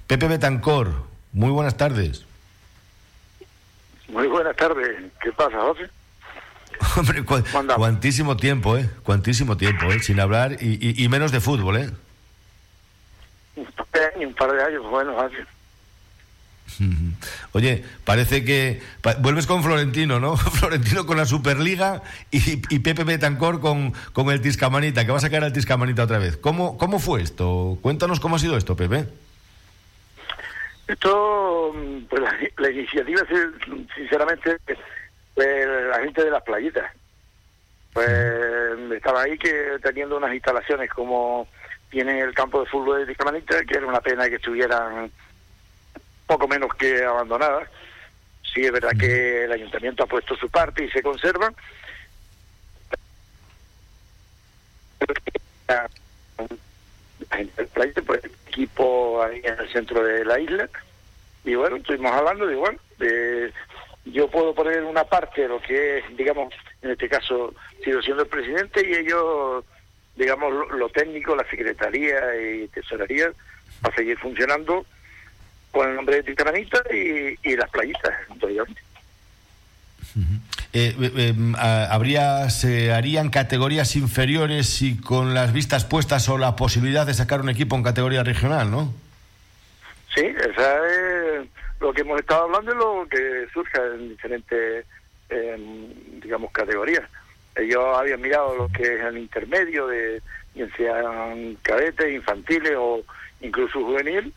Pepe 0.05 0.27
Betancor, 0.27 1.05
muy 1.31 1.49
buenas 1.49 1.77
tardes. 1.77 2.25
Muy 4.07 4.27
buenas 4.27 4.55
tardes. 4.55 5.11
¿Qué 5.19 5.31
pasa, 5.31 5.59
José? 5.61 5.89
Hombre, 6.97 7.23
cuantísimo 7.23 8.37
tiempo, 8.37 8.77
¿eh? 8.77 8.89
Cuantísimo 9.03 9.57
tiempo, 9.57 9.91
¿eh? 9.91 9.99
Sin 9.99 10.19
hablar 10.19 10.57
y, 10.61 11.03
y 11.03 11.09
menos 11.09 11.31
de 11.31 11.39
fútbol, 11.39 11.77
¿eh? 11.77 11.89
Un 14.15 14.33
par 14.33 14.51
de 14.51 14.63
años, 14.63 14.83
bueno. 14.89 15.15
Oye, 17.51 17.83
parece 18.03 18.43
que 18.43 18.81
vuelves 19.19 19.45
con 19.45 19.63
Florentino, 19.63 20.19
¿no? 20.19 20.37
Florentino 20.37 21.05
con 21.05 21.17
la 21.17 21.25
Superliga 21.25 22.01
y, 22.31 22.79
Pepe 22.79 23.03
Betancor 23.03 23.59
con, 23.59 23.93
con 24.13 24.29
el 24.31 24.41
Tiscamanita, 24.41 25.05
que 25.05 25.11
va 25.11 25.17
a 25.17 25.21
sacar 25.21 25.43
al 25.43 25.53
Tiscamanita 25.53 26.03
otra 26.03 26.17
vez. 26.17 26.37
¿Cómo, 26.37 26.77
¿Cómo 26.77 26.99
fue 26.99 27.21
esto? 27.21 27.77
Cuéntanos 27.81 28.19
cómo 28.19 28.37
ha 28.37 28.39
sido 28.39 28.57
esto, 28.57 28.75
Pepe. 28.75 29.07
Esto, 30.87 31.73
pues 32.09 32.21
la, 32.57 32.69
iniciativa, 32.69 33.21
sinceramente, 33.95 34.57
pues 35.33 35.67
la 35.89 35.99
gente 35.99 36.23
de 36.23 36.31
las 36.31 36.43
playitas. 36.43 36.91
Pues 37.93 38.11
estaba 38.91 39.23
ahí 39.23 39.37
que 39.37 39.77
teniendo 39.81 40.17
unas 40.17 40.33
instalaciones 40.33 40.89
como 40.89 41.47
tiene 41.89 42.21
el 42.21 42.33
campo 42.33 42.61
de 42.61 42.69
fútbol 42.69 42.99
de 42.99 43.07
Tiscamanita, 43.07 43.63
que 43.65 43.77
era 43.77 43.85
una 43.85 44.01
pena 44.01 44.27
que 44.27 44.35
estuvieran 44.35 45.11
poco 46.25 46.47
menos 46.47 46.73
que 46.75 47.03
abandonadas. 47.03 47.69
Sí, 48.53 48.61
es 48.61 48.71
verdad 48.71 48.91
que 48.99 49.45
el 49.45 49.51
ayuntamiento 49.51 50.03
ha 50.03 50.07
puesto 50.07 50.35
su 50.35 50.49
parte 50.49 50.85
y 50.85 50.89
se 50.89 51.01
conserva. 51.01 51.51
pues 58.05 58.23
equipo 58.47 59.21
ahí 59.23 59.41
en 59.43 59.59
el 59.59 59.71
centro 59.71 60.03
de 60.03 60.25
la 60.25 60.39
isla 60.39 60.69
y 61.43 61.55
bueno, 61.55 61.75
estuvimos 61.75 62.11
hablando 62.11 62.47
de 62.47 62.53
igual, 62.53 62.79
de, 62.99 63.51
yo 64.05 64.29
puedo 64.29 64.53
poner 64.53 64.83
una 64.83 65.03
parte 65.05 65.41
de 65.41 65.47
lo 65.47 65.61
que 65.61 65.99
es, 65.99 66.17
digamos, 66.17 66.53
en 66.81 66.91
este 66.91 67.07
caso, 67.07 67.53
sigo 67.83 68.01
siendo 68.01 68.23
el 68.23 68.29
presidente 68.29 68.85
y 68.87 68.93
ellos, 68.95 69.63
digamos, 70.15 70.51
lo, 70.71 70.89
técnico, 70.89 71.35
la 71.35 71.49
secretaría 71.49 72.19
y 72.41 72.67
tesorería, 72.67 73.29
va 73.85 73.89
a 73.89 73.95
seguir 73.95 74.17
funcionando 74.17 74.85
con 75.71 75.89
el 75.89 75.95
nombre 75.95 76.17
de 76.17 76.23
Titamanita 76.23 76.83
y, 76.93 77.37
y 77.43 77.55
las 77.55 77.69
playitas, 77.69 78.13
obviamente. 78.41 78.81
Eh, 80.73 80.95
eh, 80.99 81.11
eh 81.15 81.33
¿habría, 81.57 82.49
¿Se 82.49 82.91
harían 82.91 83.29
categorías 83.29 83.95
inferiores 83.95 84.81
y 84.81 84.97
con 84.97 85.33
las 85.33 85.53
vistas 85.53 85.85
puestas 85.85 86.27
o 86.29 86.37
la 86.37 86.55
posibilidad 86.55 87.05
de 87.05 87.13
sacar 87.13 87.41
un 87.41 87.49
equipo 87.49 87.75
en 87.75 87.83
categoría 87.83 88.23
regional, 88.23 88.69
no? 88.69 88.93
Sí, 90.13 90.25
esa 90.25 90.77
es 90.87 91.12
lo 91.79 91.93
que 91.93 92.01
hemos 92.01 92.19
estado 92.19 92.43
hablando 92.43 92.73
y 92.73 92.77
lo 92.77 93.07
que 93.09 93.47
surge 93.53 93.77
en 93.77 94.09
diferentes, 94.09 94.85
digamos, 96.21 96.51
categorías. 96.51 97.03
Ellos 97.55 97.83
habían 97.95 98.21
mirado 98.21 98.55
lo 98.55 98.67
que 98.69 98.81
es 98.81 99.01
el 99.01 99.17
intermedio, 99.17 99.87
de 99.87 100.21
bien 100.53 100.71
sean 100.77 101.57
cadetes, 101.61 102.13
infantiles 102.13 102.73
o 102.77 103.03
incluso 103.41 103.83
juvenil, 103.83 104.33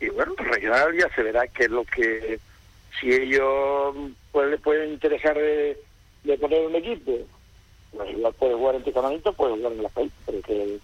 y 0.00 0.08
bueno, 0.10 0.34
regional 0.36 0.96
ya 0.96 1.08
se 1.14 1.22
verá 1.22 1.46
qué 1.48 1.64
es 1.64 1.70
lo 1.70 1.84
que, 1.84 2.38
si 3.00 3.12
ellos 3.12 3.94
pues, 4.32 4.50
les 4.50 4.60
pueden 4.60 4.92
interesar 4.92 5.36
de, 5.36 5.76
poner 6.40 6.66
un 6.66 6.74
equipo, 6.76 7.18
pues 7.92 8.10
igual 8.10 8.34
puede 8.34 8.54
jugar 8.54 8.74
en 8.76 8.84
Tecamamito, 8.84 9.32
puede 9.32 9.56
jugar 9.56 9.72
en 9.72 9.82
la 9.82 9.88
país, 9.88 10.12
pero 10.26 10.40
que 10.42 10.78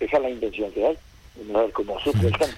esa 0.00 0.16
es 0.16 0.22
la 0.22 0.30
intención 0.30 0.70
que 0.72 0.86
hay, 0.86 0.98
a 1.54 1.60
ver 1.60 1.72
cómo 1.72 1.98
sufre 2.00 2.28
el 2.28 2.38
campo. 2.38 2.56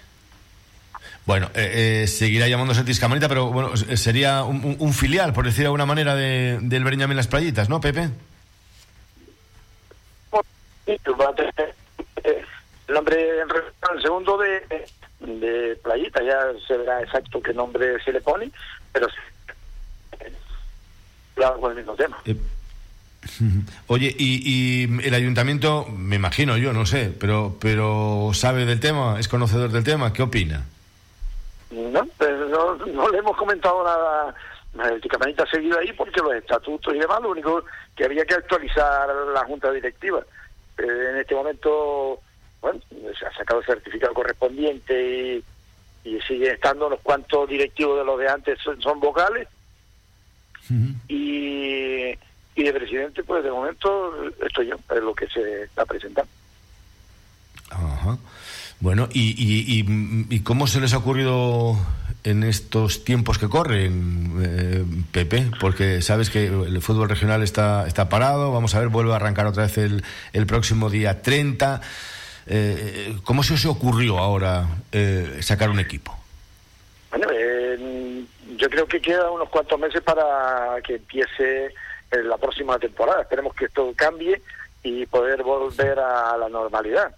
Bueno, 1.29 1.51
eh, 1.55 2.05
eh, 2.05 2.07
seguirá 2.07 2.49
llamándose 2.49 2.85
Tiscamanita, 2.85 3.29
pero 3.29 3.49
bueno, 3.49 3.77
sería 3.77 4.45
un, 4.45 4.95
filial, 4.95 5.35
por 5.35 5.45
decir 5.45 5.61
de 5.61 5.67
alguna 5.67 5.85
manera, 5.85 6.15
de, 6.15 6.59
del 6.63 6.85
Bereñame 6.85 7.15
Las 7.15 7.27
Playitas, 7.27 7.69
¿no, 7.69 7.83
Pepe? 7.83 8.09
El 10.87 10.99
nombre, 12.95 13.41
el 13.43 14.01
segundo 14.03 14.39
de, 14.39 14.87
de 15.21 15.77
Playita, 15.85 16.23
ya 16.23 16.39
se 16.67 16.79
verá 16.79 17.03
exacto 17.03 17.43
qué 17.43 17.53
nombre 17.53 18.03
se 18.03 18.11
le 18.11 18.23
pone, 18.23 18.51
pero 18.91 19.07
claro, 21.35 21.61
con 21.61 21.73
el 21.73 21.77
mismo 21.77 21.95
tema. 21.95 22.17
Eh, 22.25 22.37
oye, 23.89 24.17
y, 24.19 24.87
y, 24.87 25.07
el 25.07 25.13
ayuntamiento, 25.13 25.85
me 25.95 26.17
imagino 26.17 26.57
yo, 26.57 26.73
no 26.73 26.87
sé, 26.87 27.13
pero, 27.21 27.59
pero 27.61 28.31
sabe 28.33 28.65
del 28.65 28.81
tema, 28.81 29.21
es 29.21 29.29
conocedor 29.29 29.71
del 29.71 29.85
tema, 29.85 30.15
¿qué 30.15 30.23
opina? 30.23 30.65
No, 31.71 31.91
no, 31.91 32.75
no 32.87 33.09
le 33.09 33.19
hemos 33.19 33.37
comentado 33.37 33.85
nada 33.85 34.35
el 34.75 35.01
Ticamanita 35.01 35.45
ha 35.45 35.51
seguido 35.51 35.79
ahí 35.79 35.93
porque 35.93 36.21
los 36.21 36.35
estatutos 36.35 36.95
y 36.95 36.99
demás, 36.99 37.21
lo 37.23 37.31
único 37.31 37.65
que 37.97 38.05
había 38.05 38.25
que 38.25 38.35
actualizar 38.35 39.09
la 39.33 39.45
junta 39.45 39.73
directiva. 39.73 40.23
en 40.79 41.17
este 41.17 41.35
momento, 41.35 42.21
bueno, 42.61 42.81
se 43.19 43.27
ha 43.27 43.33
sacado 43.33 43.61
el 43.61 43.67
certificado 43.67 44.15
correspondiente 44.15 45.43
y, 46.05 46.11
y 46.11 46.21
sigue 46.21 46.53
estando 46.53 46.87
unos 46.87 47.01
cuantos 47.01 47.49
directivos 47.49 47.99
de 47.99 48.05
los 48.05 48.19
de 48.19 48.29
antes 48.29 48.59
son, 48.61 49.01
vocales. 49.01 49.49
y, 51.09 52.11
y 52.55 52.63
de 52.63 52.73
presidente, 52.73 53.25
pues 53.25 53.43
de 53.43 53.51
momento 53.51 54.13
estoy 54.45 54.67
yo, 54.69 54.77
es 54.95 55.03
lo 55.03 55.15
que 55.15 55.27
se 55.29 55.63
está 55.63 55.85
presentando. 55.87 56.31
Ajá. 57.71 58.19
Bueno, 58.81 59.09
¿y, 59.13 59.31
y, 59.37 59.85
y, 60.31 60.41
cómo 60.41 60.69
se 60.69 60.81
les 60.81 60.95
ha 60.95 60.99
ocurrido 60.99 61.77
en 62.23 62.45
estos 62.45 63.03
tiempos 63.03 63.37
que 63.37 63.49
corren, 63.49 64.41
eh, 64.41 64.85
Pepe? 65.11 65.51
Porque 65.61 66.01
sabes 66.01 66.31
que 66.31 66.47
el 66.47 66.81
fútbol 66.81 67.09
regional 67.09 67.43
está, 67.43 67.89
está 67.89 68.09
parado, 68.09 68.53
vamos 68.53 68.77
a 68.77 68.79
ver, 68.79 68.89
vuelve 68.89 69.13
a 69.13 69.17
arrancar 69.17 69.47
otra 69.47 69.65
vez 69.65 69.79
el, 69.79 70.05
el 70.33 70.47
próximo 70.47 70.91
día 70.91 71.23
30. 71.23 71.81
Eh, 72.47 73.17
¿Cómo 73.25 73.43
se 73.43 73.55
os 73.55 73.67
ocurrió 73.67 74.19
ahora 74.19 74.69
eh, 74.93 75.39
sacar 75.41 75.71
un 75.71 75.81
equipo? 75.81 76.17
Bueno, 77.11 77.27
yo 78.57 78.71
creo 78.71 78.87
que 78.87 79.01
queda 79.01 79.29
unos 79.31 79.49
cuantos 79.49 79.79
meses 79.81 80.03
para 80.03 80.81
que 80.85 80.97
empiece 80.97 81.75
la 82.13 82.37
próxima 82.37 82.79
temporada. 82.79 83.23
Esperemos 83.23 83.57
que 83.57 83.65
esto 83.65 83.93
cambie 83.97 84.41
y 84.85 85.05
poder 85.07 85.43
volver 85.43 85.99
a 85.99 86.37
la 86.37 86.49
normalidad. 86.49 87.13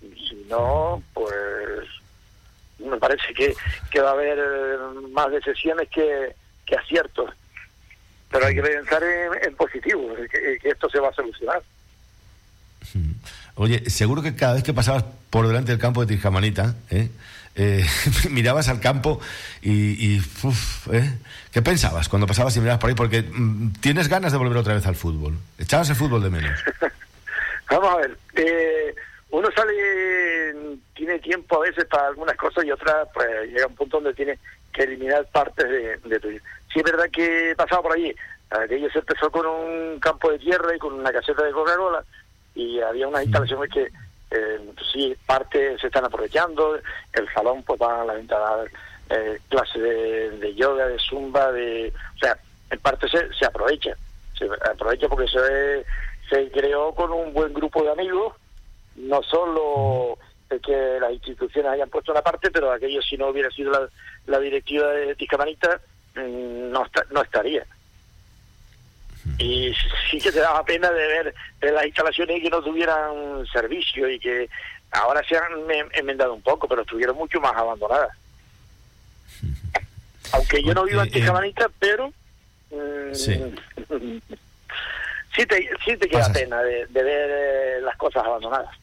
Si 0.00 0.46
no, 0.48 1.02
pues 1.14 1.88
me 2.78 2.96
parece 2.98 3.34
que, 3.34 3.54
que 3.90 4.00
va 4.00 4.10
a 4.10 4.12
haber 4.12 4.38
eh, 4.38 4.76
más 5.12 5.30
decisiones 5.30 5.88
que, 5.88 6.34
que 6.64 6.76
aciertos. 6.76 7.30
Pero 8.30 8.46
hay 8.46 8.54
que 8.54 8.62
pensar 8.62 9.02
en, 9.02 9.54
positivo, 9.56 10.14
que, 10.30 10.68
esto 10.68 10.88
se 10.90 11.00
va 11.00 11.08
a 11.08 11.14
solucionar. 11.14 11.62
Oye, 13.54 13.90
seguro 13.90 14.22
que 14.22 14.36
cada 14.36 14.54
vez 14.54 14.62
que 14.62 14.74
pasabas 14.74 15.04
por 15.30 15.46
delante 15.46 15.72
del 15.72 15.80
campo 15.80 16.04
de 16.04 16.14
Tijamanita, 16.14 16.76
¿eh? 16.90 17.10
Eh, 17.56 17.84
mirabas 18.30 18.68
al 18.68 18.80
campo 18.80 19.20
y, 19.62 20.14
y 20.14 20.22
¿qué 21.52 21.60
pensabas 21.60 22.08
cuando 22.08 22.26
pasabas 22.28 22.56
y 22.56 22.60
mirabas 22.60 22.78
por 22.78 22.88
ahí? 22.88 22.94
Porque 22.94 23.22
mm, 23.22 23.72
tienes 23.80 24.08
ganas 24.08 24.30
de 24.30 24.38
volver 24.38 24.58
otra 24.58 24.74
vez 24.74 24.86
al 24.86 24.94
fútbol. 24.94 25.36
Echabas 25.58 25.90
el 25.90 25.96
fútbol 25.96 26.22
de 26.22 26.30
menos. 26.30 26.60
Vamos 27.70 27.90
a 27.90 27.96
ver. 27.96 28.18
Eh, 28.36 28.94
uno 29.30 29.48
sale, 29.54 30.54
tiene 30.94 31.18
tiempo 31.18 31.56
a 31.56 31.66
veces 31.66 31.84
para 31.84 32.08
algunas 32.08 32.36
cosas 32.36 32.64
y 32.64 32.70
otras, 32.70 33.08
pues 33.12 33.28
llega 33.48 33.66
un 33.66 33.74
punto 33.74 33.98
donde 33.98 34.14
tiene 34.14 34.38
que 34.72 34.84
eliminar 34.84 35.26
partes 35.26 35.68
de, 35.68 35.96
de 35.96 36.20
tu 36.20 36.28
Sí 36.30 36.80
es 36.80 36.82
verdad 36.82 37.08
que 37.10 37.54
pasaba 37.56 37.82
por 37.82 37.92
allí, 37.92 38.14
aquello 38.50 38.90
se 38.90 38.98
empezó 38.98 39.30
con 39.30 39.46
un 39.46 39.98
campo 40.00 40.30
de 40.30 40.38
tierra 40.38 40.74
y 40.74 40.78
con 40.78 40.94
una 40.94 41.12
caseta 41.12 41.42
de 41.42 41.52
Coca-Cola 41.52 42.04
y 42.54 42.80
había 42.80 43.08
unas 43.08 43.24
instalaciones 43.24 43.70
que 43.72 43.88
eh, 44.30 44.60
sí, 44.92 45.16
parte 45.26 45.78
se 45.78 45.86
están 45.86 46.04
aprovechando, 46.04 46.78
el 47.12 47.32
salón 47.32 47.62
pues 47.62 47.80
va 47.80 48.02
a 48.02 48.04
la 48.04 48.14
venta 48.14 48.36
a 48.36 48.56
dar 48.56 48.68
eh, 49.10 49.38
clases 49.48 49.82
de, 49.82 50.30
de, 50.32 50.54
yoga, 50.54 50.86
de 50.86 50.98
zumba, 50.98 51.50
de... 51.52 51.92
O 52.16 52.18
sea, 52.18 52.36
en 52.70 52.78
parte 52.80 53.08
se, 53.08 53.32
se 53.32 53.46
aprovecha, 53.46 53.96
se 54.38 54.46
aprovecha 54.70 55.08
porque 55.08 55.28
se, 55.28 55.86
se 56.28 56.50
creó 56.50 56.94
con 56.94 57.10
un 57.12 57.32
buen 57.32 57.54
grupo 57.54 57.82
de 57.82 57.92
amigos 57.92 58.34
no 58.98 59.22
solo 59.22 60.18
que 60.62 60.98
las 61.00 61.12
instituciones 61.12 61.72
hayan 61.72 61.90
puesto 61.90 62.12
una 62.12 62.22
parte, 62.22 62.50
pero 62.50 62.72
aquello 62.72 63.02
si 63.02 63.16
no 63.16 63.28
hubiera 63.28 63.50
sido 63.50 63.90
la, 64.26 64.40
directiva 64.40 64.88
de 64.92 65.14
Tiscamanita, 65.14 65.80
mm, 66.14 66.70
no, 66.70 66.86
no 67.10 67.22
estaría. 67.22 67.66
Y 69.38 69.74
sí 70.10 70.18
que 70.18 70.32
se 70.32 70.40
daba 70.40 70.64
pena 70.64 70.90
de 70.90 71.06
ver 71.06 71.34
las 71.60 71.86
instalaciones 71.86 72.42
que 72.42 72.50
no 72.50 72.62
tuvieran 72.62 73.46
servicio 73.52 74.08
y 74.08 74.18
que 74.18 74.48
ahora 74.90 75.22
se 75.28 75.36
han 75.36 75.52
enmendado 75.92 76.34
un 76.34 76.42
poco, 76.42 76.66
pero 76.66 76.82
estuvieron 76.82 77.16
mucho 77.16 77.40
más 77.40 77.54
abandonadas. 77.54 78.16
Aunque 80.32 80.62
yo 80.62 80.74
no 80.74 80.84
vivo 80.84 81.00
en 81.02 81.06
eh, 81.06 81.10
eh, 81.10 81.12
Tiscamanita, 81.12 81.70
pero 81.78 82.08
mm, 82.70 83.14
sí. 83.14 83.34
te, 85.46 85.70
sí 85.84 85.96
te 85.96 86.08
queda 86.08 86.32
pena 86.32 86.62
de, 86.62 86.86
ver 86.86 87.30
eh, 87.30 87.80
las 87.82 87.96
cosas 87.96 88.24
abandonadas. 88.24 88.74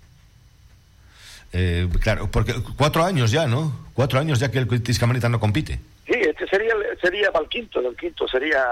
Eh, 1.53 1.87
claro, 2.01 2.29
porque 2.29 2.53
cuatro 2.77 3.03
años 3.03 3.31
ya, 3.31 3.47
¿no? 3.47 3.85
Cuatro 3.93 4.19
años 4.19 4.39
ya 4.39 4.51
que 4.51 4.59
el 4.59 4.83
Tiscamanita 4.83 5.29
no 5.29 5.39
compite. 5.39 5.79
Sí, 6.05 6.13
este 6.13 6.47
sería 6.47 6.73
sería 7.01 7.31
para 7.31 7.43
el 7.43 7.49
quinto, 7.49 7.79
el 7.79 7.95
quinto 7.95 8.27
sería, 8.27 8.63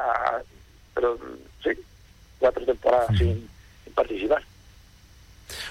pero 0.93 1.17
sí, 1.63 1.69
cuatro 2.39 2.65
temporadas 2.65 3.17
sin, 3.17 3.47
participar. 3.95 4.43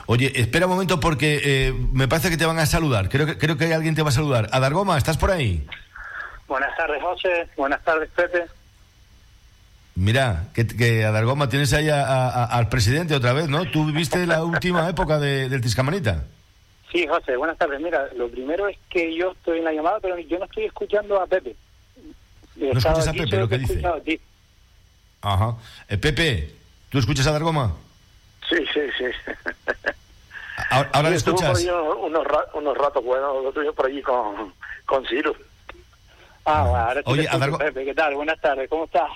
Oye, 0.06 0.32
espera 0.34 0.66
un 0.66 0.72
momento 0.72 1.00
porque 1.00 1.40
eh, 1.44 1.72
me 1.92 2.08
parece 2.08 2.30
que 2.30 2.36
te 2.36 2.46
van 2.46 2.58
a 2.58 2.66
saludar. 2.66 3.08
Creo 3.08 3.26
que 3.26 3.36
creo 3.36 3.56
que 3.56 3.74
alguien 3.74 3.94
te 3.94 4.02
va 4.02 4.10
a 4.10 4.12
saludar. 4.12 4.48
Adargoma, 4.52 4.96
¿estás 4.96 5.18
por 5.18 5.30
ahí? 5.30 5.66
Buenas 6.46 6.76
tardes, 6.76 7.02
José. 7.02 7.48
Buenas 7.56 7.82
tardes, 7.82 8.08
Pepe. 8.10 8.44
Mira, 9.94 10.44
que, 10.54 10.66
que 10.66 11.04
Adargoma 11.04 11.48
tienes 11.48 11.72
ahí 11.72 11.88
al 11.90 12.68
presidente 12.68 13.14
otra 13.14 13.32
vez, 13.32 13.48
¿no? 13.48 13.70
Tú 13.70 13.86
viviste 13.86 14.26
la 14.26 14.42
última 14.42 14.88
época 14.88 15.18
del 15.18 15.60
Tiscamanita. 15.60 16.24
Sí, 16.92 17.06
José, 17.06 17.36
buenas 17.36 17.56
tardes. 17.56 17.80
Mira, 17.80 18.08
lo 18.14 18.28
primero 18.28 18.68
es 18.68 18.76
que 18.90 19.14
yo 19.14 19.32
estoy 19.32 19.58
en 19.58 19.64
la 19.64 19.72
llamada, 19.72 19.98
pero 20.00 20.18
yo 20.18 20.38
no 20.38 20.44
estoy 20.44 20.64
escuchando 20.64 21.18
a 21.20 21.26
Pepe. 21.26 21.56
¿No 22.56 22.66
escuchas 22.66 23.08
a 23.08 23.12
Pepe 23.12 23.36
lo 23.38 23.48
que 23.48 23.58
dice? 23.58 23.82
Ajá. 25.22 25.56
Eh, 25.88 25.96
Pepe, 25.96 26.54
¿tú 26.90 26.98
escuchas 26.98 27.26
a 27.26 27.32
Dargoma? 27.32 27.74
Sí, 28.46 28.56
sí, 28.74 28.80
sí. 28.98 29.04
¿Ahora, 30.70 31.08
le 31.08 31.16
escuchas? 31.16 31.64
Unos, 31.64 32.26
unos, 32.52 32.76
ratos 32.76 33.02
buenos, 33.02 33.42
lo 33.42 33.52
tuyo 33.52 33.72
por 33.72 33.86
allí 33.86 34.02
con, 34.02 34.52
con 34.84 35.06
Ciro. 35.06 35.34
Ah, 36.44 36.62
bueno, 36.62 36.76
ahora 36.76 37.02
Oye, 37.06 37.28
Adargo... 37.28 37.56
Pepe, 37.56 37.86
¿qué 37.86 37.94
tal? 37.94 38.16
Buenas 38.16 38.38
tardes, 38.40 38.68
¿cómo 38.68 38.84
estás? 38.84 39.10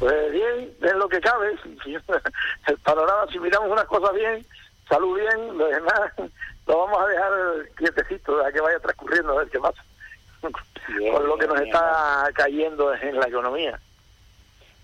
Pues 0.00 0.32
bien, 0.32 0.72
es 0.82 0.94
lo 0.94 1.08
que 1.08 1.20
cabe. 1.20 1.54
El 2.66 2.78
panorama, 2.78 3.30
si 3.30 3.38
miramos 3.38 3.70
unas 3.70 3.84
cosas 3.84 4.12
bien, 4.14 4.44
salud 4.88 5.18
bien, 5.18 5.58
lo 5.58 5.66
demás 5.66 6.12
lo 6.66 6.78
vamos 6.78 7.00
a 7.00 7.06
dejar 7.06 7.32
quietecito, 7.76 8.44
a 8.44 8.52
que 8.52 8.60
vaya 8.60 8.78
transcurriendo 8.80 9.32
a 9.32 9.38
ver 9.38 9.48
qué 9.48 9.58
pasa. 9.58 9.84
Con 10.42 11.26
lo 11.26 11.38
que 11.38 11.46
nos 11.46 11.60
está 11.60 12.28
cayendo 12.34 12.94
en 12.94 13.18
la 13.18 13.26
economía. 13.26 13.80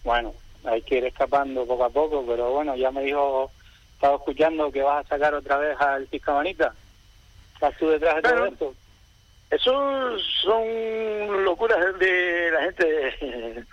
Bueno, 0.03 0.35
hay 0.65 0.81
que 0.83 0.99
ir 0.99 1.05
escapando 1.05 1.67
poco 1.67 1.85
a 1.85 1.91
poco, 1.91 2.25
pero 2.27 2.51
bueno, 2.53 2.75
ya 2.77 2.91
me 2.91 3.03
dijo, 3.03 3.51
estaba 3.95 4.17
escuchando 4.17 4.73
que 4.73 4.83
vas 4.83 5.05
a 5.05 5.09
sacar 5.09 5.35
otra 5.35 5.59
vez 5.59 5.79
al 5.79 6.07
Piscamanita. 6.07 6.73
¿Estás 7.55 7.77
tú 7.77 7.89
detrás 7.89 8.17
de 8.17 8.23
todo 8.23 8.47
esto? 8.47 8.75
Eso 9.51 10.19
son 10.43 11.45
locuras 11.45 11.99
de 11.99 12.51
la 12.53 12.63
gente 12.63 12.87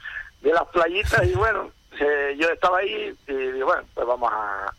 de, 0.42 0.54
las 0.54 0.68
playitas 0.70 1.26
y 1.26 1.34
bueno, 1.34 1.72
eh, 2.00 2.36
yo 2.38 2.50
estaba 2.50 2.80
ahí 2.80 3.16
y 3.28 3.62
bueno, 3.62 3.84
pues 3.94 4.08
vamos 4.08 4.30
a 4.34 4.74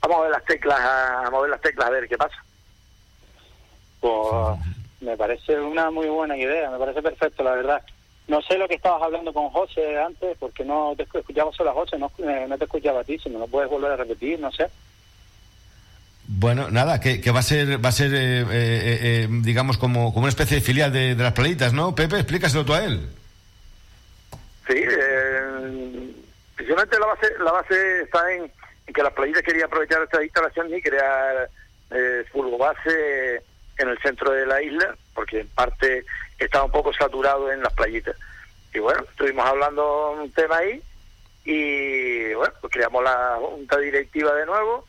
vamos 0.00 0.18
a 0.18 0.22
ver 0.22 0.30
las 0.30 0.44
teclas, 0.44 0.80
a 0.80 1.28
mover 1.30 1.50
las 1.50 1.60
teclas 1.60 1.86
a 1.86 1.90
ver 1.90 2.08
qué 2.08 2.16
pasa. 2.16 2.36
Pues 4.00 4.58
me 5.00 5.16
parece 5.16 5.58
una 5.60 5.90
muy 5.90 6.08
buena 6.08 6.36
idea, 6.36 6.70
me 6.70 6.78
parece 6.78 7.02
perfecto, 7.02 7.42
la 7.42 7.52
verdad. 7.52 7.82
No 8.28 8.40
sé 8.42 8.56
lo 8.56 8.68
que 8.68 8.76
estabas 8.76 9.02
hablando 9.02 9.32
con 9.32 9.50
José 9.50 9.98
antes, 9.98 10.36
porque 10.38 10.64
no 10.64 10.94
te 10.96 11.02
escuchaba 11.02 11.52
solo 11.52 11.70
a 11.70 11.74
José, 11.74 11.98
no, 11.98 12.12
eh, 12.18 12.46
no 12.48 12.56
te 12.56 12.64
escuchaba 12.64 13.00
a 13.00 13.04
ti, 13.04 13.18
si 13.18 13.28
me 13.28 13.38
lo 13.38 13.46
puedes 13.46 13.68
volver 13.68 13.92
a 13.92 13.96
repetir, 13.96 14.38
no 14.38 14.52
sé. 14.52 14.68
Bueno, 16.32 16.70
nada, 16.70 17.00
que, 17.00 17.18
va 17.32 17.40
a 17.40 17.42
ser, 17.42 17.84
va 17.84 17.88
a 17.88 17.92
ser 17.92 18.14
eh, 18.14 18.44
eh, 18.52 19.28
digamos, 19.28 19.78
como, 19.78 20.12
como 20.12 20.20
una 20.24 20.28
especie 20.28 20.58
de 20.58 20.62
filial 20.62 20.92
de, 20.92 21.16
las 21.16 21.32
playitas, 21.32 21.72
¿no? 21.72 21.92
Pepe, 21.92 22.16
explícaselo 22.16 22.64
tú 22.64 22.72
a 22.72 22.84
él. 22.84 23.08
Sí, 24.68 24.76
eh, 24.76 26.12
precisamente 26.54 27.00
la 27.00 27.06
base, 27.06 27.26
la 27.44 27.52
base 27.52 28.02
está 28.02 28.32
en, 28.32 28.52
que 28.92 29.02
las 29.02 29.12
playitas 29.12 29.42
quería 29.42 29.66
aprovechar 29.66 30.02
esta 30.02 30.22
instalación 30.22 30.74
y 30.74 30.80
crear 30.80 31.48
eh, 31.90 32.24
base 32.58 33.42
en 33.78 33.88
el 33.88 33.98
centro 33.98 34.32
de 34.32 34.46
la 34.46 34.62
isla, 34.62 34.94
porque 35.14 35.40
en 35.40 35.48
parte 35.48 36.04
estaba 36.38 36.64
un 36.64 36.72
poco 36.72 36.92
saturado 36.92 37.50
en 37.50 37.62
las 37.62 37.72
playitas. 37.72 38.16
Y 38.72 38.78
bueno, 38.78 39.04
estuvimos 39.10 39.46
hablando 39.46 40.12
un 40.12 40.30
tema 40.32 40.58
ahí 40.58 40.82
y 41.44 42.34
bueno, 42.34 42.52
pues 42.60 42.72
creamos 42.72 43.02
la 43.02 43.36
junta 43.40 43.78
directiva 43.78 44.34
de 44.34 44.46
nuevo 44.46 44.86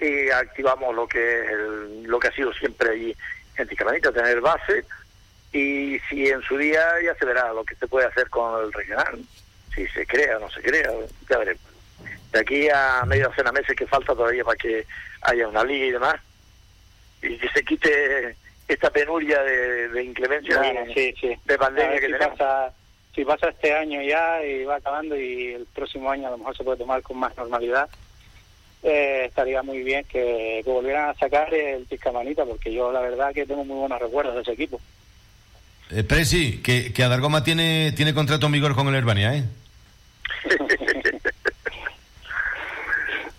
y 0.00 0.30
activamos 0.30 0.94
lo 0.94 1.06
que 1.06 1.40
es 1.40 2.08
lo 2.08 2.18
que 2.18 2.28
ha 2.28 2.32
sido 2.32 2.52
siempre 2.54 2.90
allí 2.90 3.16
en 3.56 3.68
Ticamanita, 3.68 4.10
tener 4.10 4.40
base 4.40 4.84
y 5.52 5.98
si 6.08 6.28
en 6.28 6.42
su 6.42 6.56
día 6.56 6.80
ya 7.04 7.14
se 7.16 7.26
verá 7.26 7.52
lo 7.52 7.64
que 7.64 7.74
se 7.74 7.86
puede 7.86 8.06
hacer 8.06 8.28
con 8.30 8.64
el 8.64 8.72
regional, 8.72 9.20
si 9.74 9.86
se 9.88 10.06
crea 10.06 10.38
o 10.38 10.40
no 10.40 10.50
se 10.50 10.62
crea, 10.62 10.90
ya 11.28 11.38
veremos 11.38 11.69
de 12.32 12.40
aquí 12.40 12.68
a 12.68 13.04
medio 13.06 13.28
docena 13.28 13.52
meses 13.52 13.76
que 13.76 13.86
falta 13.86 14.14
todavía 14.14 14.44
para 14.44 14.56
que 14.56 14.86
haya 15.22 15.48
una 15.48 15.64
liga 15.64 15.86
y 15.86 15.90
demás, 15.90 16.16
y 17.22 17.36
que 17.36 17.48
se 17.48 17.64
quite 17.64 18.36
esta 18.68 18.90
penuria 18.90 19.42
de, 19.42 20.04
inclemencia 20.04 20.60
de, 20.60 21.58
pandemia 21.58 22.00
que 22.00 22.06
si 22.06 22.12
tenemos. 22.12 22.38
Pasa, 22.38 22.72
si 23.14 23.24
pasa 23.24 23.48
este 23.48 23.74
año 23.74 24.00
ya 24.00 24.44
y 24.44 24.64
va 24.64 24.76
acabando 24.76 25.16
y 25.16 25.54
el 25.54 25.66
próximo 25.66 26.10
año 26.10 26.28
a 26.28 26.30
lo 26.30 26.38
mejor 26.38 26.56
se 26.56 26.62
puede 26.62 26.78
tomar 26.78 27.02
con 27.02 27.18
más 27.18 27.36
normalidad, 27.36 27.88
eh, 28.82 29.24
estaría 29.26 29.62
muy 29.62 29.82
bien 29.82 30.04
que, 30.04 30.62
volvieran 30.64 31.10
a 31.10 31.14
sacar 31.14 31.52
el 31.52 31.84
Piscamanita, 31.86 32.44
porque 32.44 32.72
yo 32.72 32.92
la 32.92 33.00
verdad 33.00 33.34
que 33.34 33.44
tengo 33.44 33.64
muy 33.64 33.76
buenos 33.76 34.00
recuerdos 34.00 34.36
de 34.36 34.42
ese 34.42 34.52
equipo. 34.52 34.80
Eh, 35.90 36.04
Presi, 36.04 36.62
que, 36.62 36.92
que 36.92 37.02
Adargoma 37.02 37.42
tiene, 37.42 37.92
tiene 37.96 38.14
contrato 38.14 38.46
en 38.46 38.52
vigor 38.52 38.76
con 38.76 38.86
el 38.88 38.94
Herbania, 38.94 39.34
¿eh? 39.34 39.44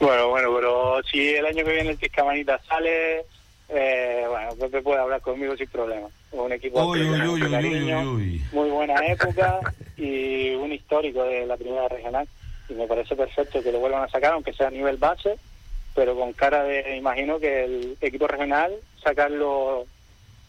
Bueno, 0.02 0.30
bueno, 0.30 0.52
pero 0.56 1.04
si 1.04 1.36
el 1.36 1.46
año 1.46 1.64
que 1.64 1.74
viene 1.74 1.92
el 1.92 1.98
Tiscamanita 2.00 2.60
sale, 2.68 3.24
eh, 3.70 4.26
bueno, 4.28 4.56
Pepe 4.60 4.82
puede 4.82 5.00
hablar 5.00 5.22
conmigo 5.22 5.56
sin 5.56 5.68
problema. 5.68 6.08
Un 6.32 6.52
equipo 6.52 6.84
uy, 6.86 8.42
muy 8.52 8.70
buena 8.72 8.96
época 9.06 9.60
y 9.98 10.56
un 10.56 10.74
histórico 10.74 11.24
de 11.24 11.46
la 11.46 11.56
primera 11.56 11.88
regional. 11.88 12.28
Y 12.68 12.74
me 12.74 12.88
parece 12.88 13.16
perfecto 13.16 13.62
que 13.62 13.72
lo 13.72 13.78
vuelvan 13.78 14.02
a 14.02 14.10
sacar, 14.10 14.34
aunque 14.34 14.54
sea 14.54 14.70
a 14.70 14.72
nivel 14.72 14.98
base, 14.98 15.38
pero 15.94 16.16
con 16.16 16.34
cara 16.34 16.64
de, 16.64 16.98
imagino 16.98 17.40
que 17.40 17.66
el 17.66 17.98
equipo 18.02 18.28
regional 18.28 18.74
sacarlo 19.04 19.86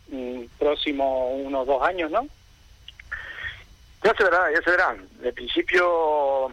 mm, 0.09 0.45
próximo 0.59 1.29
unos 1.31 1.67
dos 1.67 1.83
años, 1.83 2.11
¿no? 2.11 2.27
Ya 4.03 4.15
se 4.15 4.25
verá, 4.25 4.51
ya 4.51 4.63
se 4.63 4.71
verá. 4.71 4.97
De 5.21 5.33
principio 5.35 6.49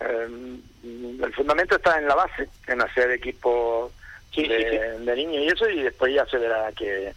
eh, 0.00 0.58
el 0.82 1.32
fundamento 1.34 1.76
está 1.76 1.98
en 1.98 2.08
la 2.08 2.14
base, 2.14 2.48
en 2.66 2.80
hacer 2.80 3.10
equipos 3.12 3.92
de, 4.34 5.14
niños 5.16 5.42
y 5.42 5.46
eso, 5.48 5.68
y 5.68 5.82
después 5.82 6.14
ya 6.14 6.26
se 6.26 6.38
verá 6.38 6.70
qué, 6.76 7.12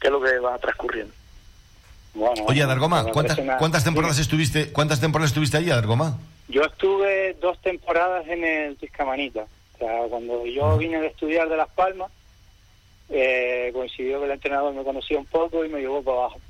es 0.00 0.10
lo 0.10 0.20
que 0.20 0.38
va 0.38 0.58
transcurriendo. 0.58 1.12
Oye, 2.46 2.62
Adargoma, 2.62 3.04
¿cuántas, 3.12 3.38
¿cuántas 3.58 3.84
temporadas 3.84 4.18
estuviste 4.18 4.72
cuántas 4.72 5.00
temporadas 5.00 5.30
estuviste 5.30 5.56
ahí, 5.56 5.70
Adargoma? 5.70 6.18
Yo 6.48 6.62
estuve 6.62 7.36
dos 7.40 7.60
temporadas 7.60 8.26
en 8.26 8.44
el 8.44 8.76
Tiscamanita. 8.76 9.46
O 9.74 9.78
sea, 9.78 10.02
cuando 10.08 10.44
yo 10.46 10.76
vine 10.78 11.00
de 11.00 11.08
estudiar 11.08 11.48
de 11.48 11.56
Las 11.56 11.68
Palmas, 11.68 12.10
eh, 13.10 13.70
coincidió 13.72 14.18
que 14.18 14.26
el 14.26 14.32
entrenador 14.32 14.74
me 14.74 14.82
conocía 14.82 15.18
un 15.18 15.26
poco 15.26 15.64
y 15.64 15.68
me 15.68 15.80
llevó 15.80 16.02
para 16.02 16.18
abajo. 16.18 16.40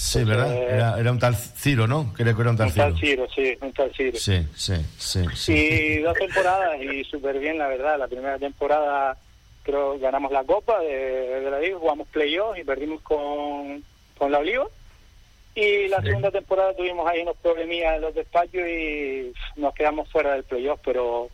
Sí, 0.00 0.22
¿verdad? 0.22 0.54
Era, 0.54 0.96
era, 1.00 1.10
un 1.10 1.18
tal 1.18 1.34
Ciro, 1.34 1.88
¿no? 1.88 2.12
Creo 2.14 2.36
que 2.36 2.40
era 2.40 2.50
un 2.52 2.56
tal 2.56 2.70
Ciro. 2.70 2.86
Un 2.86 2.92
tal 2.92 3.00
Ciro, 3.00 3.28
sí, 3.34 3.58
un 3.60 3.72
tal 3.72 3.92
Ciro. 3.92 4.16
Sí, 4.16 4.46
sí, 4.54 4.74
sí. 4.96 5.24
sí. 5.34 5.52
Y 5.52 5.98
dos 5.98 6.16
temporadas 6.16 6.80
y 6.80 7.02
súper 7.02 7.40
bien, 7.40 7.58
la 7.58 7.66
verdad. 7.66 7.98
La 7.98 8.06
primera 8.06 8.38
temporada 8.38 9.18
creo 9.64 9.98
ganamos 9.98 10.30
la 10.30 10.44
Copa 10.44 10.78
de, 10.78 11.50
la 11.50 11.58
Liga, 11.58 11.78
jugamos 11.78 12.06
playoffs 12.08 12.60
y 12.60 12.64
perdimos 12.64 13.00
con, 13.02 13.82
con 14.16 14.30
la 14.30 14.38
Oliva. 14.38 14.68
Y 15.56 15.88
la 15.88 16.00
segunda 16.00 16.30
temporada 16.30 16.76
tuvimos 16.76 17.04
ahí 17.08 17.22
unos 17.22 17.36
problemillas 17.38 17.96
en 17.96 18.02
los 18.02 18.14
despachos 18.14 18.68
y 18.68 19.32
nos 19.56 19.74
quedamos 19.74 20.08
fuera 20.10 20.34
del 20.34 20.44
playoff, 20.44 20.78
pero 20.84 21.28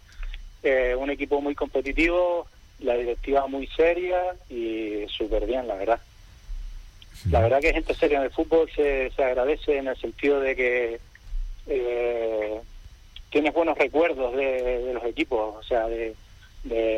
eh, 0.63 0.97
un 0.99 1.11
equipo 1.11 1.43
muy 1.43 1.55
competitivo, 1.55 2.47
la 2.79 2.95
directiva 2.95 3.47
muy 3.47 3.67
seria 3.67 4.23
y 4.49 5.05
súper 5.09 5.45
bien, 5.45 5.69
la 5.69 5.75
verdad. 5.75 6.01
La 7.31 7.41
verdad 7.41 7.61
que 7.61 7.73
gente 7.73 7.95
seria 7.95 8.19
en 8.19 8.25
el 8.25 8.31
fútbol 8.31 8.69
se, 8.75 9.11
se 9.17 9.25
agradece 9.25 9.79
en 9.79 9.89
el 9.89 9.97
sentido 9.97 10.41
de 10.41 10.57
que 10.57 11.01
eh, 11.67 12.61
tienes 13.31 13.55
buenos 13.55 13.79
recuerdos 13.79 14.35
de, 14.37 14.93
los 14.93 15.05
equipos, 15.05 15.57
o 15.57 15.63
sea, 15.63 15.87
de, 15.87 16.15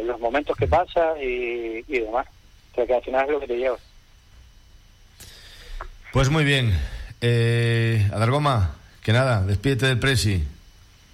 los 0.05 0.20
momentos 0.20 0.57
que 0.57 0.66
pasa 0.66 1.20
y, 1.20 1.83
demás. 1.83 2.26
O 2.72 2.74
sea, 2.74 2.87
que 2.87 2.94
al 2.94 3.02
final 3.02 3.24
es 3.24 3.31
lo 3.31 3.40
que 3.40 3.46
te 3.46 3.57
lleva. 3.57 3.76
Pues 6.12 6.29
muy 6.29 6.44
bien. 6.44 6.72
Eh, 7.20 8.09
Adargoma, 8.12 8.76
que 9.02 9.12
nada, 9.12 9.42
despídete 9.42 9.87
del 9.87 9.98
Presi, 9.98 10.44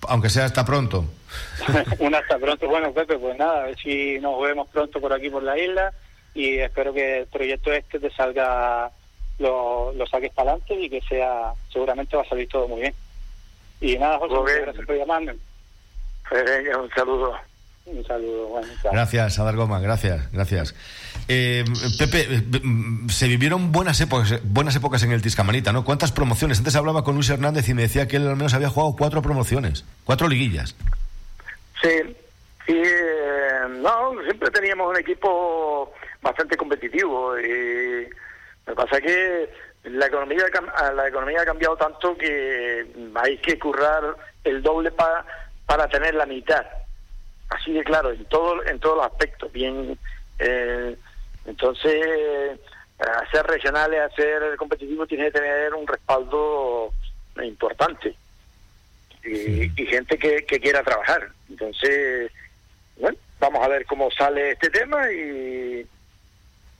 aunque 0.09 0.31
sea 0.31 0.45
hasta 0.45 0.65
pronto. 0.65 1.05
Un 1.99 2.15
hasta 2.15 2.39
pronto. 2.39 2.69
Bueno, 2.69 2.93
Pepe, 2.93 3.19
pues 3.19 3.37
nada, 3.39 3.63
a 3.63 3.67
ver 3.67 3.77
si 3.79 4.19
nos 4.21 4.41
vemos 4.43 4.69
pronto 4.69 5.01
por 5.01 5.13
aquí 5.13 5.31
por 5.31 5.43
la 5.43 5.59
isla 5.59 5.93
y 6.35 6.59
espero 6.59 6.93
que 6.93 7.21
el 7.21 7.27
proyecto 7.27 7.73
este 7.73 7.99
te 7.99 8.11
salga 8.11 8.91
lo, 9.39 9.93
lo 9.93 10.07
saques 10.07 10.33
para 10.33 10.53
adelante 10.53 10.75
y 10.75 10.89
que 10.89 11.01
sea, 11.03 11.53
seguramente 11.73 12.17
va 12.17 12.23
a 12.23 12.29
salir 12.29 12.49
todo 12.49 12.69
muy 12.69 12.81
bien. 12.83 12.95
Y 13.81 13.97
nada, 13.99 14.19
José, 14.19 14.35
muchas 14.35 14.61
gracias 14.61 14.87
por 14.87 14.97
llamarme. 14.97 15.35
Pues 16.29 16.77
un 16.77 16.91
saludo. 16.91 17.35
Un 17.85 18.07
saludo, 18.07 18.47
bueno. 18.47 18.69
Gracias, 18.85 19.41
Adar 19.41 19.57
Goma, 19.57 19.81
gracias, 19.81 20.31
gracias. 20.31 20.75
Eh, 21.27 21.65
Pepe, 21.99 22.27
eh, 22.31 22.43
se 23.09 23.27
vivieron 23.27 23.73
buenas 23.73 24.01
épocas, 24.01 24.39
buenas 24.45 24.77
épocas 24.77 25.03
en 25.03 25.11
el 25.11 25.21
Tiscamanita, 25.21 25.73
¿no? 25.73 25.85
¿Cuántas 25.85 26.13
promociones? 26.13 26.59
Antes 26.59 26.77
hablaba 26.77 27.03
con 27.03 27.17
Luis 27.17 27.29
Hernández 27.29 27.69
y 27.69 27.75
me 27.75 27.83
decía 27.83 28.07
que 28.07 28.17
él 28.17 28.29
al 28.29 28.37
menos 28.37 28.55
había 28.55 28.69
jugado 28.69 28.95
cuatro 28.97 29.21
promociones, 29.21 29.85
cuatro 30.05 30.29
liguillas. 30.29 30.77
Sí, 31.83 32.15
sí, 32.67 32.83
eh, 32.85 33.61
no, 33.69 34.15
siempre 34.25 34.51
teníamos 34.51 34.89
un 34.91 34.97
equipo 34.99 35.93
bastante 36.21 36.57
competitivo 36.57 37.39
y 37.39 38.09
me 38.67 38.75
pasa 38.75 39.01
que 39.01 39.51
la 39.85 40.07
economía, 40.07 40.45
ha 40.47 40.51
cam- 40.51 40.95
la 40.95 41.09
economía 41.09 41.43
ha 41.43 41.45
cambiado 41.45 41.77
tanto 41.77 42.17
que 42.17 42.87
hay 43.17 43.39
que 43.39 43.59
currar 43.59 44.17
el 44.45 44.63
doble 44.63 44.91
para 44.93 45.25
para 45.67 45.89
tener 45.89 46.15
la 46.15 46.27
mitad. 46.27 46.65
Así 47.49 47.73
de 47.73 47.83
claro, 47.85 48.11
en 48.13 48.25
todo 48.27 48.65
en 48.65 48.79
todos 48.79 48.97
los 48.97 49.07
aspectos. 49.07 49.51
Bien, 49.53 49.99
eh, 50.39 50.97
entonces, 51.47 52.59
hacer 52.99 53.47
regionales, 53.47 54.01
hacer 54.01 54.57
competitivo, 54.57 55.07
tiene 55.07 55.25
que 55.25 55.33
tener 55.41 55.75
un 55.75 55.87
respaldo 55.87 56.93
importante 57.43 58.15
y, 59.25 59.65
y 59.81 59.87
gente 59.87 60.17
que, 60.19 60.45
que 60.45 60.61
quiera 60.61 60.83
trabajar. 60.83 61.29
Entonces, 61.51 62.31
bueno, 62.97 63.19
vamos 63.41 63.65
a 63.65 63.69
ver 63.69 63.85
cómo 63.87 64.11
sale 64.11 64.53
este 64.53 64.71
tema 64.71 65.11
y 65.11 65.87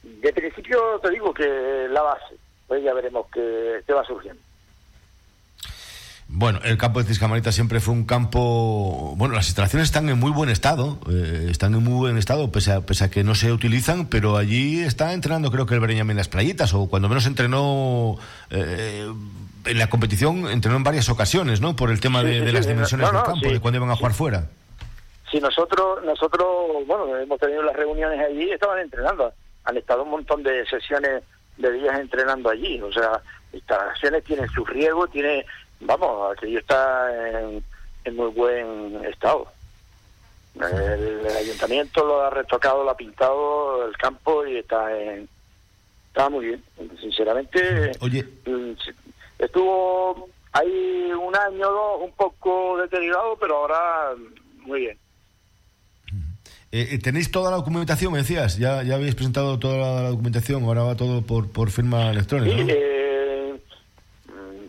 de 0.03 0.33
principio 0.33 0.99
te 1.01 1.11
digo 1.11 1.33
que 1.33 1.87
la 1.91 2.03
base, 2.03 2.35
pues 2.67 2.83
ya 2.83 2.93
veremos 2.95 3.27
qué, 3.33 3.81
qué 3.87 3.93
va 3.93 4.05
surgiendo. 4.05 4.41
Bueno, 6.35 6.61
el 6.65 6.79
campo 6.79 6.99
de 6.99 7.07
Tiscamanita 7.07 7.53
siempre 7.53 7.79
fue 7.79 7.93
un 7.93 8.05
campo. 8.05 9.15
Bueno, 9.19 9.35
las 9.35 9.49
instalaciones 9.49 9.89
están 9.89 10.09
en 10.09 10.19
muy 10.19 10.31
buen 10.31 10.49
estado, 10.49 10.99
eh, 11.11 11.49
están 11.51 11.75
en 11.75 11.85
muy 11.85 11.93
buen 11.93 12.17
estado, 12.17 12.51
pese 12.51 12.73
a, 12.73 12.81
pese 12.81 13.05
a 13.05 13.11
que 13.11 13.23
no 13.23 13.35
se 13.35 13.53
utilizan, 13.53 14.07
pero 14.07 14.39
allí 14.39 14.81
está 14.81 15.13
entrenando, 15.13 15.51
creo 15.51 15.67
que 15.67 15.75
el 15.75 15.81
Bereñame 15.81 16.13
en 16.13 16.17
las 16.17 16.29
playitas, 16.29 16.73
o 16.73 16.87
cuando 16.87 17.11
menos 17.11 17.27
entrenó 17.27 18.17
eh, 18.49 19.13
en 19.67 19.79
la 19.79 19.91
competición, 19.91 20.49
entrenó 20.49 20.79
en 20.79 20.85
varias 20.85 21.11
ocasiones, 21.11 21.61
¿no? 21.61 21.77
Por 21.77 21.91
el 21.91 22.01
tema 22.01 22.23
Sí, 22.23 22.29
de, 22.29 22.33
sí, 22.33 22.41
de 22.41 22.47
sí, 22.47 22.53
las 22.53 22.67
dimensiones 22.67 23.13
no, 23.13 23.19
del 23.19 23.27
campo, 23.27 23.49
de 23.51 23.61
cuándo 23.61 23.77
iban 23.77 23.91
a 23.91 23.97
jugar 23.97 24.15
fuera. 24.15 24.47
Si 25.33 25.41
nosotros, 25.41 26.05
nosotros, 26.05 26.87
bueno, 26.87 27.17
hemos 27.17 27.41
tenido 27.41 27.63
las 27.63 27.75
reuniones 27.75 28.21
allí, 28.21 28.51
estaban 28.51 28.81
entrenando, 28.81 29.33
han 29.65 29.79
estado 29.79 30.03
un 30.03 30.11
montón 30.11 30.43
de 30.43 30.67
sesiones 30.67 31.23
de 31.57 31.73
días 31.73 31.99
entrenando 31.99 32.51
allí, 32.51 32.79
o 32.83 32.93
sea, 32.93 33.19
instalaciones 33.51 34.25
tienen 34.25 34.47
su 34.51 34.63
riego, 34.67 35.07
tiene, 35.07 35.47
vamos, 35.81 36.37
aquello 36.37 36.59
está 36.59 37.31
en, 37.31 37.65
en 38.05 38.17
muy 38.17 38.29
buen 38.29 39.03
estado. 39.07 39.47
El, 40.55 41.25
el 41.25 41.35
ayuntamiento 41.35 42.05
lo 42.05 42.21
ha 42.21 42.29
retocado, 42.29 42.85
lo 42.85 42.91
ha 42.91 42.97
pintado 42.97 43.87
el 43.87 43.97
campo 43.97 44.47
y 44.47 44.59
está 44.59 44.95
en, 44.95 45.27
está 46.09 46.29
muy 46.29 46.45
bien. 46.45 46.65
Sinceramente, 47.01 47.93
Oye, 48.01 48.23
mm, 48.45 48.73
estuvo 49.39 50.29
ahí 50.53 51.11
un 51.19 51.35
año 51.35 51.71
o 51.71 51.73
dos 51.73 52.01
un 52.03 52.13
poco 52.13 52.77
deteriorado, 52.77 53.35
pero 53.41 53.57
ahora 53.57 54.13
muy 54.59 54.81
bien. 54.81 54.99
Eh, 56.73 56.89
eh, 56.93 56.99
¿tenéis 56.99 57.31
toda 57.31 57.51
la 57.51 57.59
documentación, 57.59 58.13
me 58.13 58.19
decías? 58.19 58.59
¿Ya, 58.59 58.83
ya 58.83 58.95
habéis 58.97 59.15
presentado 59.15 59.59
toda 59.59 59.77
la 60.03 60.09
documentación, 60.11 60.65
ahora 60.65 60.83
va 60.83 60.97
todo 60.97 61.23
por, 61.23 61.51
por 61.53 61.71
firma 61.71 62.11
electrónica, 62.11 62.57
Sí, 62.57 62.65
¿no? 62.65 62.69
eh, 62.71 63.61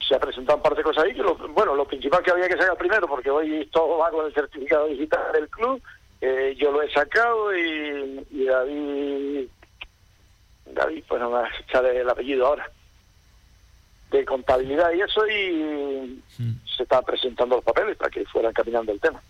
se 0.08 0.16
ha 0.16 0.20
presentado 0.20 0.58
un 0.58 0.64
par 0.64 0.76
de 0.76 0.84
cosas 0.84 1.06
ahí. 1.06 1.14
Que 1.14 1.22
lo, 1.24 1.36
bueno, 1.50 1.76
lo 1.76 1.86
principal 1.86 2.22
que 2.22 2.32
había 2.32 2.48
que 2.50 2.58
sacar 2.58 2.78
primero, 2.78 3.08
porque 3.08 3.30
hoy 3.30 3.68
todo 3.72 3.98
va 3.98 4.12
con 4.12 4.26
el 4.26 4.34
certificado 4.34 4.88
digital 4.88 5.32
del 5.34 5.48
club. 5.50 5.82
eh, 6.22 6.56
yo 6.60 6.72
lo 6.72 6.82
he 6.82 6.92
sacado 6.92 7.56
y, 7.58 8.26
y 8.32 8.46
David, 8.46 9.48
David, 10.74 11.04
pues 11.08 11.22
no 11.22 11.30
me 11.32 11.40
echarle 11.68 12.00
el 12.02 12.10
apellido 12.10 12.48
ahora, 12.48 12.70
de 14.12 14.26
contabilidad 14.26 14.92
y 14.94 15.02
eso, 15.02 15.26
y 15.28 16.22
se 16.78 16.84
están 16.84 17.04
presentando 17.04 17.56
los 17.56 17.64
papeles 17.66 17.96
para 17.98 18.10
que 18.12 18.26
fueran 18.26 18.54
caminando 18.54 18.92
el 18.92 19.00
tema. 19.00 19.22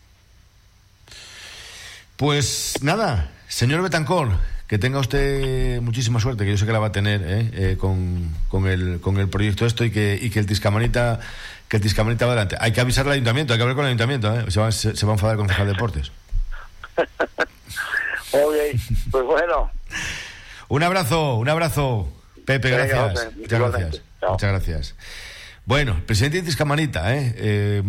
Pues 2.23 2.75
nada, 2.81 3.31
señor 3.49 3.81
Betancor, 3.81 4.29
que 4.67 4.77
tenga 4.77 4.99
usted 4.99 5.81
muchísima 5.81 6.21
suerte, 6.21 6.45
que 6.45 6.51
yo 6.51 6.57
sé 6.57 6.65
que 6.65 6.71
la 6.71 6.79
va 6.79 6.87
a 6.87 6.91
tener 6.93 7.21
¿eh? 7.21 7.49
Eh, 7.51 7.77
con, 7.77 8.33
con, 8.47 8.65
el, 8.65 9.01
con 9.01 9.17
el 9.17 9.27
proyecto 9.27 9.65
esto 9.65 9.83
y 9.83 9.91
que, 9.91 10.17
y 10.21 10.29
que 10.29 10.39
el 10.39 10.45
Tiscamanita 10.45 11.19
que 11.67 11.75
el 11.75 11.83
Tiscamanita 11.83 12.25
va 12.25 12.31
adelante. 12.31 12.55
Hay 12.61 12.71
que 12.71 12.79
avisar 12.79 13.05
al 13.07 13.11
ayuntamiento, 13.11 13.51
hay 13.51 13.59
que 13.59 13.63
hablar 13.63 13.75
con 13.75 13.83
el 13.83 13.89
ayuntamiento, 13.89 14.33
¿eh? 14.39 14.45
se, 14.49 14.57
va, 14.61 14.71
se, 14.71 14.95
se 14.95 15.05
va 15.05 15.11
a 15.11 15.15
enfadar 15.15 15.33
el 15.33 15.39
concejal 15.39 15.67
de 15.67 15.73
deportes. 15.73 16.11
Ok, 18.31 18.55
pues 19.11 19.25
bueno, 19.25 19.69
Un 20.69 20.81
abrazo, 20.81 21.35
un 21.35 21.49
abrazo, 21.49 22.07
Pepe, 22.45 22.69
gracias. 22.69 23.35
Muchas 23.35 23.59
gracias. 23.59 24.01
Chao. 24.21 24.31
Muchas 24.31 24.49
gracias. 24.49 24.95
Bueno, 25.65 26.01
presidente 26.05 26.37
de 26.37 26.43
Tiscamanita, 26.43 27.15
¿eh? 27.17 27.35
Eh, 27.35 27.83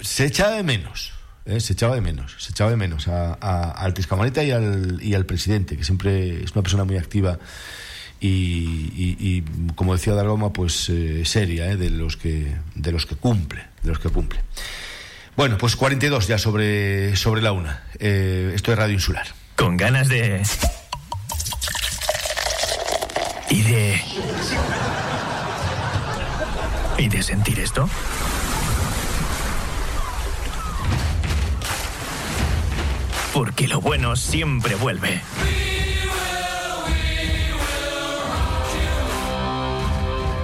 se 0.00 0.26
echaba 0.26 0.56
de 0.56 0.64
menos. 0.64 1.17
¿Eh? 1.48 1.60
Se 1.60 1.72
echaba 1.72 1.94
de 1.94 2.00
menos. 2.00 2.36
Se 2.38 2.52
echaba 2.52 2.70
de 2.70 2.76
menos 2.76 3.08
a, 3.08 3.32
al 3.72 3.94
Tiscamanita 3.94 4.44
y 4.44 4.52
al, 4.52 4.98
y 5.02 5.14
al 5.14 5.26
presidente, 5.26 5.76
que 5.76 5.84
siempre 5.84 6.44
es 6.44 6.52
una 6.52 6.62
persona 6.62 6.84
muy 6.84 6.96
activa 6.96 7.38
y, 8.20 9.42
como 9.74 9.94
decía 9.94 10.14
Dargoma, 10.14 10.52
pues 10.52 10.88
eh, 10.88 11.24
seria, 11.24 11.70
¿eh? 11.70 11.76
de 11.76 11.90
los 11.90 12.16
que 12.16 12.56
de 12.74 12.92
los 12.92 13.06
que 13.06 13.16
cumple, 13.16 13.64
de 13.82 13.88
los 13.88 13.98
que 13.98 14.08
cumple. 14.08 14.40
Bueno, 15.36 15.56
pues 15.56 15.76
42 15.76 16.26
ya 16.26 16.38
sobre, 16.38 17.14
sobre 17.14 17.42
la 17.42 17.52
una. 17.52 17.84
Eh, 18.00 18.52
esto 18.54 18.72
es 18.72 18.78
Radio 18.78 18.94
Insular. 18.94 19.26
Con 19.54 19.76
ganas 19.76 20.08
de. 20.08 20.42
Y 23.50 23.62
de. 23.62 24.02
¿Y 26.98 27.08
de 27.08 27.22
sentir 27.22 27.60
esto? 27.60 27.88
Porque 33.38 33.68
lo 33.68 33.80
bueno 33.80 34.16
siempre 34.16 34.74
vuelve. 34.74 35.22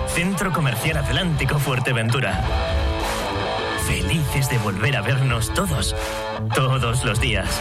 Centro 0.07 0.53
Comercial 0.53 0.99
Atlántico 0.99 1.59
Fuerteventura. 1.59 2.45
Felices 3.89 4.49
de 4.49 4.59
volver 4.59 4.97
a 4.97 5.03
vernos 5.03 5.53
todos, 5.55 5.97
todos 6.55 7.05
los 7.05 7.21
días. 7.21 7.61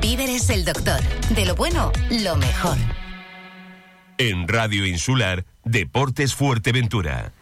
Víveres 0.00 0.48
el 0.50 0.64
Doctor. 0.64 1.00
De 1.34 1.44
lo 1.46 1.54
bueno, 1.54 1.92
lo 2.10 2.36
mejor. 2.36 2.76
En 4.18 4.46
Radio 4.48 4.86
Insular, 4.86 5.44
Deportes 5.64 6.34
Fuerteventura. 6.34 7.32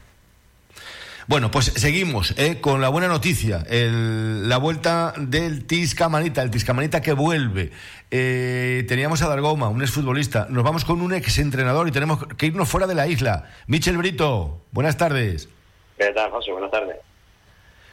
Bueno, 1.26 1.50
pues 1.52 1.66
seguimos 1.66 2.34
¿eh? 2.38 2.60
con 2.60 2.80
la 2.80 2.88
buena 2.88 3.06
noticia, 3.06 3.64
el- 3.68 4.48
la 4.48 4.56
vuelta 4.56 5.14
del 5.16 5.64
Tiscamanita, 5.64 6.42
el 6.42 6.50
Tiscamanita 6.50 7.00
que 7.02 7.12
vuelve. 7.12 7.70
Eh, 8.10 8.84
teníamos 8.88 9.22
a 9.22 9.28
Dargoma, 9.28 9.68
un 9.68 9.80
exfutbolista, 9.82 10.48
nos 10.50 10.64
vamos 10.64 10.84
con 10.84 11.00
un 11.02 11.12
exentrenador 11.12 11.86
y 11.86 11.92
tenemos 11.92 12.26
que 12.36 12.46
irnos 12.46 12.68
fuera 12.68 12.88
de 12.88 12.96
la 12.96 13.06
isla. 13.06 13.48
Michel 13.68 13.96
Brito, 13.96 14.64
buenas 14.72 14.96
tardes. 14.96 15.48
¿Qué 15.96 16.06
tal, 16.12 16.30
José? 16.30 16.50
Buenas 16.50 16.70
tardes. 16.72 16.96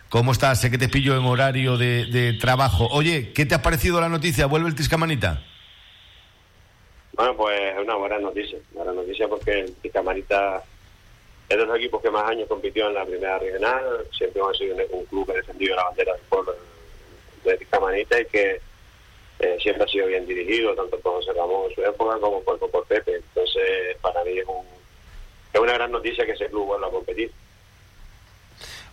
¿Cómo 0.09 0.31
estás? 0.31 0.61
Sé 0.61 0.71
que 0.71 0.77
te 0.77 0.87
pillo 0.87 1.17
en 1.17 1.25
horario 1.25 1.77
de, 1.77 2.37
trabajo. 2.39 2.87
Oye, 2.91 3.33
¿qué 3.33 3.45
te 3.45 3.55
ha 3.55 3.61
parecido 3.61 3.99
la 3.99 4.07
noticia? 4.07 4.45
¿Vuelve 4.45 4.69
el 4.69 4.75
Tiscamanita? 4.75 5.43
Bueno, 7.11 7.35
pues 7.35 7.59
es 7.59 7.79
una 7.83 7.95
buena 7.95 8.17
noticia. 8.19 8.57
Una 8.73 8.85
buena 8.85 9.01
noticia 9.01 9.27
porque 9.27 9.59
el 9.59 9.73
Tiscamarita 9.75 10.63
es 11.49 11.57
de 11.57 11.65
los 11.65 11.77
equipos 11.77 12.01
que 12.01 12.09
más 12.09 12.29
años 12.29 12.47
compitió 12.47 12.87
en 12.87 12.93
la 12.93 13.05
primera 13.05 13.37
regional. 13.37 13.83
Siempre 14.17 14.41
ha 14.41 14.57
sido 14.57 14.77
un, 14.91 15.05
club 15.05 15.25
que 15.25 15.33
ha 15.33 15.35
defendido 15.35 15.75
la 15.75 15.83
bandera 15.83 16.13
del 16.13 16.21
pueblo 16.23 16.55
de 17.43 17.57
Tiscamarita 17.57 18.21
y 18.21 18.25
que 18.27 18.61
eh, 19.39 19.57
siempre 19.61 19.83
ha 19.83 19.87
sido 19.87 20.07
bien 20.07 20.25
dirigido, 20.25 20.73
tanto 20.73 20.97
por 20.99 21.15
José 21.15 21.33
Ramón 21.33 21.69
en 21.69 21.75
su 21.75 21.81
época 21.81 22.17
como 22.19 22.41
por, 22.43 22.57
por 22.57 22.85
Pepe. 22.87 23.17
Entonces, 23.17 23.97
para 24.01 24.23
mí 24.23 24.37
es 24.37 24.45
un, 24.47 24.65
gran 25.65 25.91
noticia 25.91 26.25
que 26.25 26.31
ese 26.31 26.47
club 26.47 26.65
vuelva 26.65 26.87
a 26.87 26.91
competir. 26.91 27.29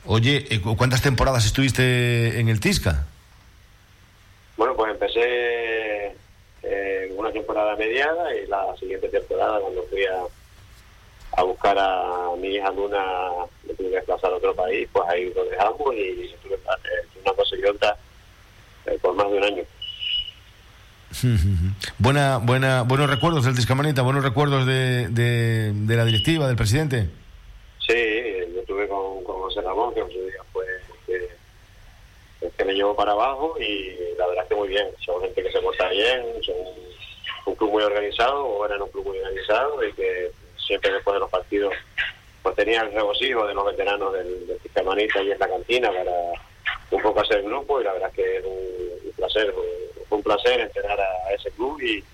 Oye, 0.07 0.45
eh, 0.51 0.61
¿cuántas 0.77 1.03
temporadas 1.03 1.47
estuviste 1.47 2.39
en 2.39 2.49
el 2.49 2.61
Tisca? 2.61 3.07
Bueno, 4.57 4.75
pues 4.77 4.93
empecé 4.93 6.15
eh, 6.63 7.13
una 7.17 7.33
temporada 7.33 7.75
mediada 7.77 8.35
y 8.35 8.47
la 8.47 8.77
siguiente 8.79 9.09
temporada 9.09 9.61
cuando 9.61 9.83
fui 9.85 10.05
a, 10.05 11.41
a 11.41 11.43
buscar 11.43 11.77
a 11.79 12.31
mi 12.39 12.49
hija 12.49 12.71
Luna, 12.71 13.03
me 13.67 13.75
tuve 13.75 13.91
que 13.91 13.97
desplazar 13.97 14.33
a 14.33 14.37
otro 14.37 14.55
país, 14.55 14.89
pues 14.93 15.09
ahí 15.09 15.33
lo 15.35 15.45
dejamos 15.45 15.95
y 15.95 16.33
estuve 16.33 16.55
eh, 16.55 17.09
una 17.23 17.33
cosa 17.33 17.57
y 17.57 17.65
otra 17.65 17.97
eh, 18.87 18.99
por 19.01 19.15
más 19.15 19.31
de 19.31 19.39
un 19.39 19.45
año. 19.45 19.63
buena, 21.99 22.39
buena, 22.39 22.83
buenos 22.83 23.09
recuerdos 23.09 23.45
del 23.45 23.55
Tiscamanita, 23.55 24.03
buenos 24.03 24.25
recuerdos 24.25 24.67
de, 24.67 25.09
de, 25.09 25.73
de 25.73 25.97
la 25.97 26.05
directiva, 26.05 26.47
del 26.47 26.57
presidente. 26.57 27.09
Sí, 27.87 27.95
yo 28.55 28.61
estuve 28.61 28.89
con, 28.89 29.23
con 29.25 29.43
José 29.43 29.61
Ramón, 29.61 29.93
que 29.95 30.01
en 30.01 30.11
su 30.11 30.19
día 30.21 30.43
fue 30.53 30.65
que, 31.07 31.29
para 32.95 33.13
abajo 33.13 33.57
y 33.59 33.97
la 34.19 34.27
verdad 34.27 34.45
es 34.45 34.49
que 34.49 34.55
muy 34.57 34.69
bien. 34.69 34.89
Son 35.05 35.21
gente 35.23 35.43
que 35.43 35.53
se 35.53 35.61
porta 35.61 35.89
bien, 35.89 36.25
son 36.43 36.57
un 37.47 37.55
club 37.55 37.71
muy 37.71 37.83
organizado, 37.83 38.45
o 38.45 38.67
eran 38.67 38.83
un 38.83 38.91
club 38.91 39.07
muy 39.07 39.19
organizado 39.19 39.83
y 39.85 39.93
que 39.93 40.31
siempre 40.67 40.93
después 40.93 41.15
de 41.15 41.21
los 41.21 41.31
partidos 41.31 41.73
pues 42.43 42.57
tenían 42.57 42.89
el 42.89 42.93
regocijo 42.93 43.47
de 43.47 43.55
los 43.55 43.65
veteranos 43.65 44.13
del, 44.13 44.47
del 44.47 44.59
y 44.65 45.31
en 45.31 45.39
la 45.39 45.49
cantina 45.49 45.89
para 45.91 46.13
un 46.91 47.03
poco 47.03 47.21
hacer 47.21 47.39
el 47.39 47.45
grupo 47.45 47.81
y 47.81 47.85
la 47.85 47.93
verdad 47.93 48.11
es 48.11 48.15
que 48.17 48.37
es 48.37 48.45
un, 48.45 49.09
un 49.09 49.13
placer, 49.13 49.55
fue 50.09 50.19
un 50.19 50.25
placer 50.25 50.61
entrenar 50.61 51.01
a, 51.01 51.29
a 51.29 51.33
ese 51.33 51.51
club 51.53 51.81
y, 51.81 52.05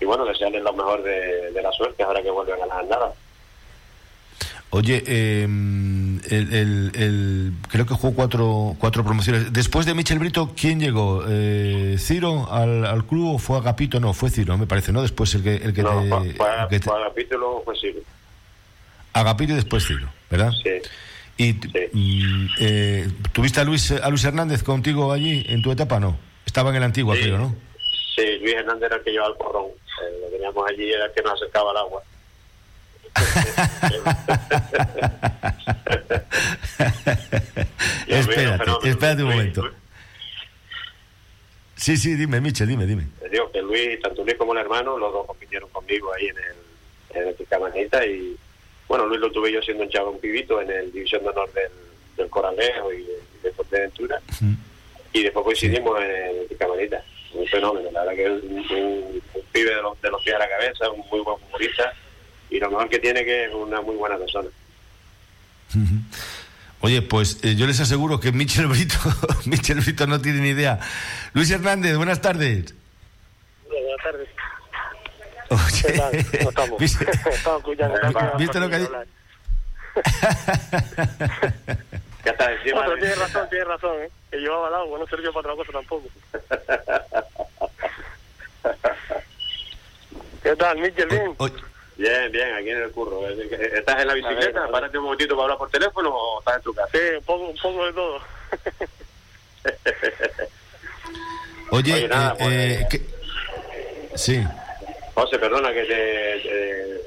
y 0.00 0.04
bueno, 0.04 0.24
desearles 0.24 0.62
lo 0.62 0.72
mejor 0.72 1.02
de, 1.02 1.50
de 1.50 1.62
la 1.62 1.72
suerte 1.72 2.04
ahora 2.04 2.22
que 2.22 2.30
vuelven 2.30 2.62
a 2.62 2.66
las 2.66 2.78
andadas. 2.78 3.14
Oye, 4.70 5.02
eh, 5.06 5.46
el, 6.30 6.52
el, 6.54 6.92
el- 6.94 7.52
creo 7.68 7.86
que 7.86 7.94
jugó 7.94 8.14
cuatro, 8.14 8.76
cuatro 8.78 9.04
promociones. 9.04 9.52
Después 9.52 9.86
de 9.86 9.94
Michel 9.94 10.18
Brito, 10.18 10.52
¿quién 10.58 10.80
llegó? 10.80 11.24
Eh, 11.28 11.96
¿Ciro 11.98 12.50
al, 12.52 12.84
al 12.86 13.04
club 13.06 13.34
o 13.34 13.38
fue 13.38 13.58
Agapito? 13.58 14.00
No, 14.00 14.12
fue 14.12 14.30
Ciro, 14.30 14.56
me 14.58 14.66
parece, 14.66 14.92
¿no? 14.92 15.02
Después 15.02 15.34
el 15.34 15.42
que, 15.42 15.56
el 15.56 15.72
que 15.74 15.82
no, 15.82 16.00
te... 16.00 16.28
el 16.30 16.36
que 16.36 16.42
Agapito 16.90 17.34
y 17.34 17.38
luego 17.38 17.62
fue 17.64 17.76
Silvio. 17.76 18.02
Agapito 19.12 19.52
y 19.52 19.56
después 19.56 19.86
Ciro, 19.86 20.08
¿verdad? 20.30 20.50
Sí. 20.62 20.70
¿Y 21.38 21.54
eh, 22.60 23.08
tuviste 23.32 23.60
a 23.60 23.64
Luis, 23.64 23.90
a 23.92 24.08
Luis 24.08 24.24
Hernández 24.24 24.62
contigo 24.62 25.12
allí 25.12 25.44
en 25.48 25.60
tu 25.62 25.70
etapa? 25.70 26.00
No. 26.00 26.16
Estaba 26.46 26.70
en 26.70 26.76
el 26.76 26.82
antiguo, 26.82 27.14
Sí. 27.14 27.22
creo, 27.22 27.38
¿no? 27.38 27.54
Sí, 28.14 28.22
Luis 28.40 28.54
Hernández 28.54 28.84
era 28.86 28.96
el 28.96 29.02
que 29.02 29.10
llevaba 29.10 29.32
el 29.32 29.36
porrón. 29.36 29.66
Eh, 29.66 30.18
lo 30.22 30.28
teníamos 30.30 30.64
allí, 30.70 30.90
era 30.90 31.04
el 31.06 31.12
que 31.12 31.22
nos 31.22 31.34
acercaba 31.34 31.70
al 31.72 31.76
agua. 31.76 32.02
Y 38.06 38.12
el 38.14 38.24
Luis 38.26 38.38
era 38.38 38.64
un 38.74 38.86
espérate, 39.10 39.22
un 39.22 39.28
Luis, 39.28 39.36
momento. 39.38 39.62
Luis, 39.62 39.74
Sí, 41.76 41.96
sí, 41.98 42.14
dime, 42.14 42.40
Michel, 42.40 42.68
dime, 42.68 42.86
dime. 42.86 43.06
te 43.20 43.28
digo 43.28 43.50
que 43.52 43.60
Luis, 43.60 44.00
tanto 44.00 44.24
Luis 44.24 44.36
como 44.36 44.52
el 44.52 44.58
hermano, 44.60 44.96
los 44.96 45.12
dos 45.12 45.26
compitieron 45.26 45.68
conmigo 45.70 46.10
ahí 46.14 46.26
en 46.28 46.36
el, 46.38 47.20
en 47.22 47.28
el 47.28 47.34
Tiscamanita 47.36 48.04
y 48.06 48.34
bueno, 48.88 49.04
Luis 49.06 49.20
lo 49.20 49.30
tuve 49.30 49.52
yo 49.52 49.60
siendo 49.60 49.82
un 49.84 49.90
chavo, 49.90 50.10
un 50.12 50.20
pibito 50.20 50.60
en 50.62 50.70
el 50.70 50.90
División 50.90 51.22
de 51.22 51.28
Honor 51.28 51.52
del, 51.52 51.70
del 52.16 52.30
Coralejo 52.30 52.92
y 52.94 53.02
de, 53.02 53.12
de 53.42 53.52
Fuerteventura 53.52 54.20
y 55.12 55.22
después 55.22 55.44
coincidimos 55.44 56.00
en 56.00 56.10
el 56.40 56.48
Tiscamanita. 56.48 57.04
Un 57.34 57.46
fenómeno, 57.48 57.90
la 57.92 58.04
verdad 58.04 58.14
que 58.14 58.24
es 58.24 58.42
un, 58.42 58.58
un- 58.58 59.22
un 59.34 59.42
pibe 59.52 59.74
de 59.74 59.82
los, 59.82 60.00
de 60.00 60.10
los 60.10 60.22
pies 60.22 60.34
a 60.36 60.38
la 60.38 60.48
cabeza, 60.48 60.90
un 60.90 61.04
muy 61.10 61.20
buen 61.20 61.38
futbolista 61.40 61.92
y 62.48 62.58
lo 62.58 62.70
mejor 62.70 62.88
que 62.88 62.98
tiene 63.00 63.22
que 63.24 63.44
es 63.44 63.52
una 63.52 63.82
muy 63.82 63.96
buena 63.96 64.16
persona. 64.16 64.48
Oye, 66.80 67.02
pues 67.02 67.38
eh, 67.42 67.54
yo 67.56 67.66
les 67.66 67.80
aseguro 67.80 68.20
que 68.20 68.32
Michel 68.32 68.66
Brito, 68.66 68.96
Michel 69.46 69.80
Brito 69.80 70.06
no 70.06 70.20
tiene 70.20 70.40
ni 70.40 70.48
idea. 70.50 70.78
Luis 71.32 71.50
Hernández, 71.50 71.96
buenas 71.96 72.20
tardes. 72.20 72.74
Buenas 73.68 74.02
tardes. 74.02 74.28
Oye, 75.48 75.82
¿Qué 75.82 75.92
tal? 75.98 76.26
¿Cómo 76.38 76.50
estamos? 76.50 76.78
¿viste, 76.80 77.04
Estamos 77.10 77.58
escuchando. 77.60 78.38
¿viste 78.38 78.60
lo 78.60 78.68
que 78.68 78.74
ha 78.74 78.78
dicho? 78.78 78.92
Ya 82.24 82.32
está 82.32 82.52
encima 82.52 82.80
No, 82.80 82.82
pero 82.86 82.94
de- 82.94 83.00
tienes 83.00 83.18
razón, 83.18 83.48
tienes 83.48 83.68
razón, 83.68 84.02
¿eh? 84.02 84.10
Que 84.30 84.36
llevaba 84.38 84.68
el 84.68 84.74
agua, 84.74 84.98
no 84.98 85.06
sirvió 85.06 85.32
para 85.32 85.52
otra 85.54 85.64
cosa 85.64 85.72
tampoco. 85.72 86.08
¿Qué 90.42 90.56
tal, 90.56 90.78
Michel? 90.78 91.08
Bien. 91.08 91.34
Bien, 91.96 92.30
bien, 92.30 92.54
aquí 92.54 92.70
en 92.70 92.82
el 92.82 92.90
curro. 92.90 93.26
¿Estás 93.28 94.00
en 94.02 94.08
la 94.08 94.14
bicicleta? 94.14 94.60
Ver. 94.62 94.70
Párate 94.70 94.98
un 94.98 95.04
momentito 95.04 95.34
para 95.34 95.44
hablar 95.44 95.58
por 95.58 95.70
teléfono 95.70 96.10
o 96.14 96.38
estás 96.40 96.56
en 96.56 96.62
tu 96.62 96.74
casa? 96.74 96.88
Sí, 96.92 96.98
un 97.18 97.24
poco, 97.24 97.44
un 97.48 97.56
poco 97.56 97.86
de 97.86 97.92
todo. 97.92 98.18
Oye, 101.70 101.92
Oye, 101.94 102.08
nada, 102.08 102.36
eh, 102.38 102.38
pues- 102.38 102.52
eh, 102.52 102.86
¿qué- 102.90 104.18
sí. 104.18 104.44
José, 105.14 105.38
perdona 105.38 105.72
que 105.72 105.82
te, 105.84 106.40
te- 106.42 107.00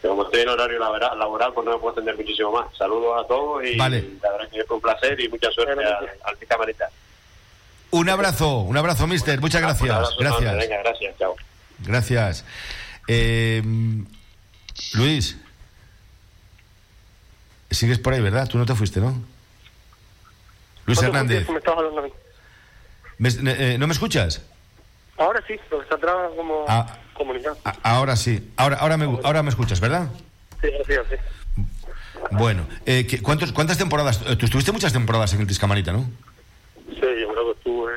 que 0.00 0.08
como 0.08 0.24
estoy 0.24 0.40
en 0.42 0.48
horario 0.48 0.78
laboral, 0.78 1.18
laboral, 1.18 1.52
pues 1.52 1.64
no 1.66 1.72
me 1.72 1.78
puedo 1.78 1.92
atender 1.92 2.16
muchísimo 2.16 2.52
más. 2.52 2.74
Saludos 2.76 3.24
a 3.24 3.26
todos 3.26 3.64
y 3.64 3.76
Vale. 3.76 4.04
la 4.22 4.30
verdad 4.32 4.48
que 4.50 4.64
fue 4.64 4.76
un 4.76 4.82
placer 4.82 5.20
y 5.20 5.28
mucha 5.28 5.50
suerte 5.50 5.72
al, 5.84 6.08
al 6.24 6.38
Camarita. 6.48 6.88
Un 7.90 8.08
abrazo, 8.08 8.58
un 8.60 8.76
abrazo, 8.76 9.06
mister. 9.06 9.40
Muchas 9.40 9.60
gracias. 9.62 9.90
abrazo 9.90 10.20
enorme. 10.20 10.40
Gracias. 10.46 10.68
Venga, 10.68 10.82
gracias, 10.82 11.18
chao. 11.18 11.34
Gracias. 11.80 12.44
Eh, 13.08 13.62
Luis, 14.94 15.36
sigues 17.70 17.98
por 17.98 18.12
ahí, 18.12 18.20
¿verdad? 18.20 18.48
Tú 18.48 18.58
no 18.58 18.66
te 18.66 18.74
fuiste, 18.74 19.00
¿no? 19.00 19.14
Luis 20.86 21.00
No 21.00 21.08
Hernández, 21.08 21.48
me 21.48 21.56
hablando 21.66 21.98
a 22.00 22.02
mí. 22.02 22.12
¿me- 23.18 23.74
eh, 23.74 23.78
¿no 23.78 23.86
me 23.86 23.92
escuchas? 23.92 24.42
Ahora 25.18 25.42
sí, 25.46 25.54
lo 25.70 25.78
que 25.78 25.84
está 25.84 25.96
atrás 25.96 26.14
como 26.36 26.64
Ah. 26.68 26.96
comunicado. 27.14 27.56
A- 27.64 27.76
ahora 27.96 28.14
sí. 28.16 28.50
Ahora, 28.56 28.76
ahora, 28.76 28.96
me, 28.96 29.04
ahora 29.24 29.42
me 29.42 29.48
escuchas, 29.50 29.80
¿verdad? 29.80 30.08
Sí, 30.60 30.68
así, 30.82 30.92
así. 30.94 31.16
Bueno, 32.32 32.66
eh, 32.84 33.06
¿qué- 33.06 33.20
cuántos, 33.22 33.52
¿cuántas 33.52 33.78
temporadas? 33.78 34.20
eh, 34.26 34.36
Tú 34.36 34.46
estuviste 34.46 34.72
muchas 34.72 34.92
temporadas 34.92 35.32
en 35.34 35.40
el 35.40 35.46
Tiscamarita, 35.46 35.92
¿no? 35.92 36.08
Sí, 36.88 37.00
yo 37.00 37.28
creo 37.32 37.52
que 37.52 37.58
estuve, 37.58 37.92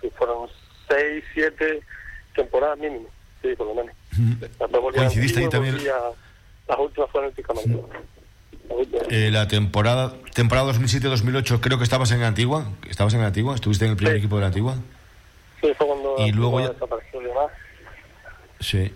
si 0.00 0.10
fueron 0.10 0.48
seis, 0.88 1.24
siete 1.32 1.80
temporadas 2.34 2.78
mínimo. 2.78 3.08
Sí, 3.42 3.54
por 3.56 3.66
lo 3.68 3.74
menos. 3.74 3.94
Coincidiste 4.94 5.40
ahí 5.40 5.48
también. 5.48 5.76
a- 5.76 6.23
las 6.68 6.78
últimas 6.78 7.10
fueron 7.10 7.30
últimas. 7.30 7.86
Eh, 9.10 9.30
la 9.30 9.46
temporada 9.46 10.14
temporada 10.34 10.72
2007-2008 10.72 11.60
creo 11.60 11.78
que 11.78 11.84
estabas 11.84 12.10
en 12.12 12.22
Antigua. 12.22 12.66
¿Estabas 12.88 13.14
en 13.14 13.20
Antigua? 13.20 13.54
¿Estuviste 13.54 13.84
en 13.84 13.92
el 13.92 13.96
primer 13.96 14.14
Sí. 14.14 14.18
equipo 14.20 14.36
de 14.36 14.40
la 14.40 14.46
Antigua? 14.48 14.76
Sí, 15.60 15.72
fue 15.76 15.86
cuando 15.86 16.16
Y 16.18 16.32
luego 16.32 16.60
ya- 16.60 16.70
desapareció 16.70 17.20
y 17.22 17.24
demás. 17.26 17.50
Sí. 18.60 18.92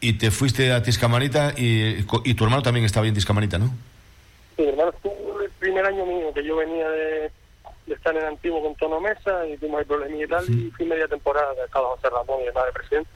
Y 0.00 0.14
te 0.14 0.30
fuiste 0.30 0.72
a 0.72 0.82
Tiscamarita 0.82 1.54
y, 1.56 2.04
y 2.24 2.34
tu 2.34 2.44
hermano 2.44 2.62
también 2.62 2.84
estaba 2.84 3.06
en 3.06 3.14
Tiscamarita, 3.14 3.58
¿no? 3.58 3.66
Sí, 4.56 4.62
mi 4.62 4.68
hermano 4.68 4.90
estuvo 4.90 5.40
el 5.40 5.50
primer 5.52 5.86
año 5.86 6.04
mío, 6.04 6.32
que 6.34 6.44
yo 6.44 6.56
venía 6.56 6.88
de, 6.90 7.30
de 7.86 7.94
estar 7.94 8.14
en 8.16 8.24
Antiguo 8.24 8.62
con 8.62 8.74
Tono 8.76 9.00
Mesa 9.00 9.46
y 9.46 9.56
tuvimos 9.56 9.80
el 9.80 9.86
problemilla 9.86 10.24
y 10.24 10.28
tal, 10.28 10.44
y 10.50 10.70
fui 10.72 10.84
media 10.86 11.08
temporada, 11.08 11.52
estaba 11.64 11.88
José 11.90 12.10
Ramón 12.10 12.40
y 12.42 12.46
demás 12.46 12.66
de 12.66 12.72
presidente. 12.72 13.10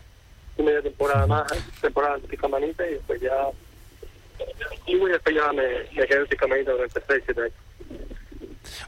Fui 0.55 0.65
media 0.65 0.81
temporada 0.83 1.27
más, 1.27 1.53
temporada 1.83 2.17
en 2.17 2.23
Tiscamanita 2.23 2.87
y 2.89 2.95
después 2.95 3.21
ya 3.21 3.33
y 4.87 4.94
después 4.99 5.35
ya 5.35 5.53
me, 5.53 5.62
me 5.94 6.07
quedé 6.07 6.20
en 6.20 6.27
Tiscamanita 6.27 6.72
durante 6.72 7.01
6, 7.09 7.22
7 7.27 7.40
años. 7.42 7.53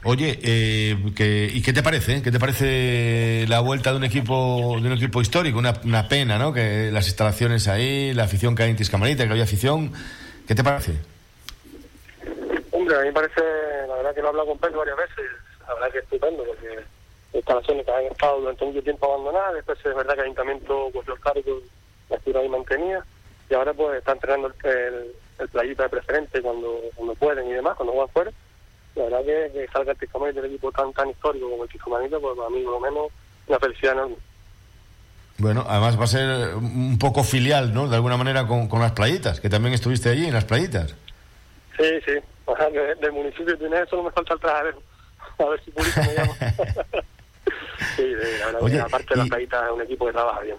Oye, 0.03 0.39
eh, 0.43 0.97
que- 1.15 1.49
¿y 1.53 1.61
qué 1.61 1.71
te 1.73 1.81
parece? 1.83 2.21
¿Qué 2.21 2.31
te 2.31 2.39
parece 2.39 3.45
la 3.47 3.59
vuelta 3.61 3.91
de 3.91 3.97
un 3.97 4.03
equipo 4.03 4.77
de 4.81 4.87
un 4.87 4.93
equipo 4.93 5.21
histórico? 5.21 5.57
Una, 5.57 5.73
una 5.83 6.07
pena, 6.07 6.37
¿no? 6.37 6.53
Que 6.53 6.89
las 6.91 7.07
instalaciones 7.07 7.67
ahí, 7.67 8.13
la 8.13 8.23
afición 8.23 8.55
que 8.55 8.63
hay 8.63 8.69
en 8.71 8.75
Tiscamarita, 8.75 9.25
que 9.25 9.31
había 9.31 9.43
afición. 9.43 9.91
¿Qué 10.47 10.55
te 10.55 10.63
parece? 10.63 10.93
Hombre, 12.71 12.95
a 12.95 12.99
mí 13.01 13.07
me 13.07 13.13
parece, 13.13 13.41
la 13.87 13.95
verdad 13.95 14.13
que 14.15 14.21
lo 14.21 14.27
he 14.27 14.29
hablado 14.29 14.47
con 14.49 14.57
Pedro 14.59 14.79
varias 14.79 14.97
veces, 14.97 15.25
la 15.67 15.73
verdad 15.75 15.91
que 15.91 15.97
es 15.99 16.03
estupendo, 16.05 16.43
porque 16.45 16.79
instalaciones 17.33 17.85
que 17.85 17.91
han 17.91 18.05
estado 18.05 18.39
durante 18.39 18.65
mucho 18.65 18.81
tiempo 18.83 19.05
abandonadas, 19.13 19.53
después 19.55 19.77
es 19.79 19.95
verdad 19.95 20.13
que 20.13 20.19
el 20.21 20.25
ayuntamiento 20.25 20.89
cogió 20.93 21.13
el 21.13 21.19
cargo, 21.19 21.59
la 22.09 22.19
ciudad 22.19 22.41
ahí 22.41 22.49
mantenía, 22.49 23.03
y 23.49 23.53
ahora 23.53 23.73
pues 23.73 23.97
está 23.99 24.13
entrenando 24.13 24.47
el, 24.63 24.69
el, 24.69 25.11
el 25.39 25.49
playita 25.49 25.83
de 25.83 25.89
preferente 25.89 26.41
cuando, 26.41 26.79
cuando 26.95 27.15
pueden 27.15 27.47
y 27.47 27.53
demás, 27.53 27.75
cuando 27.75 27.93
juegan 27.93 28.09
fuera. 28.13 28.31
La 28.95 29.03
verdad 29.03 29.19
que, 29.23 29.51
que 29.53 29.67
salga 29.71 29.91
el 29.93 29.97
Tiscamanita 29.97 30.41
del 30.41 30.51
equipo 30.51 30.71
tan 30.71 30.91
tan 30.93 31.09
histórico 31.09 31.49
como 31.49 31.63
el 31.63 31.69
Tiscamanita, 31.69 32.19
pues 32.19 32.37
para 32.37 32.49
mí 32.49 32.61
por 32.63 32.73
lo 32.73 32.79
menos 32.79 33.07
una 33.47 33.59
felicidad 33.59 33.93
enorme. 33.93 34.15
Bueno, 35.37 35.65
además 35.69 35.97
va 35.97 36.03
a 36.03 36.07
ser 36.07 36.55
un 36.55 36.97
poco 36.99 37.23
filial, 37.23 37.73
¿no? 37.73 37.87
De 37.87 37.95
alguna 37.95 38.17
manera 38.17 38.45
con, 38.45 38.67
con 38.67 38.81
las 38.81 38.91
playitas, 38.91 39.39
que 39.39 39.49
también 39.49 39.73
estuviste 39.73 40.09
allí 40.09 40.25
en 40.25 40.33
las 40.33 40.43
playitas. 40.45 40.95
Sí, 41.77 41.85
sí, 42.05 42.11
Ajá, 42.45 42.69
de- 42.69 42.95
del 42.95 43.11
municipio 43.13 43.45
de 43.45 43.57
Pineda 43.57 43.85
solo 43.85 44.03
me 44.03 44.11
falta 44.11 44.33
el 44.33 44.39
trajadero, 44.41 44.81
a 45.39 45.45
ver 45.45 45.63
si 45.63 45.71
Pulita 45.71 46.01
me 46.01 46.13
llama. 46.15 46.33
sí, 47.95 48.03
de- 48.03 48.37
la 48.39 48.45
verdad 48.47 48.61
Oye, 48.63 48.75
que 48.75 48.81
aparte 48.81 49.07
de 49.11 49.15
las 49.17 49.29
playitas 49.29 49.63
es 49.65 49.71
un 49.71 49.81
equipo 49.81 50.05
que 50.07 50.11
trabaja 50.11 50.41
bien. 50.41 50.57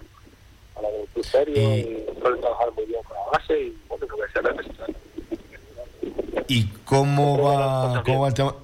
Serio 1.23 1.77
y 1.77 2.05
suele 2.19 2.37
trabajar 2.39 2.71
muy 2.73 2.85
bien 2.85 3.01
con 3.03 3.15
la 3.15 3.37
base 3.37 3.57
y 3.57 3.77
bueno, 3.87 4.05
lo 4.05 4.17
que 4.17 4.31
sea 4.33 4.41
necesita. 4.41 4.85
¿Y 6.47 6.67
cómo 6.83 7.41
va, 7.41 8.03
cómo 8.03 8.21
va, 8.21 8.27
el 8.27 8.33
tema, 8.33 8.55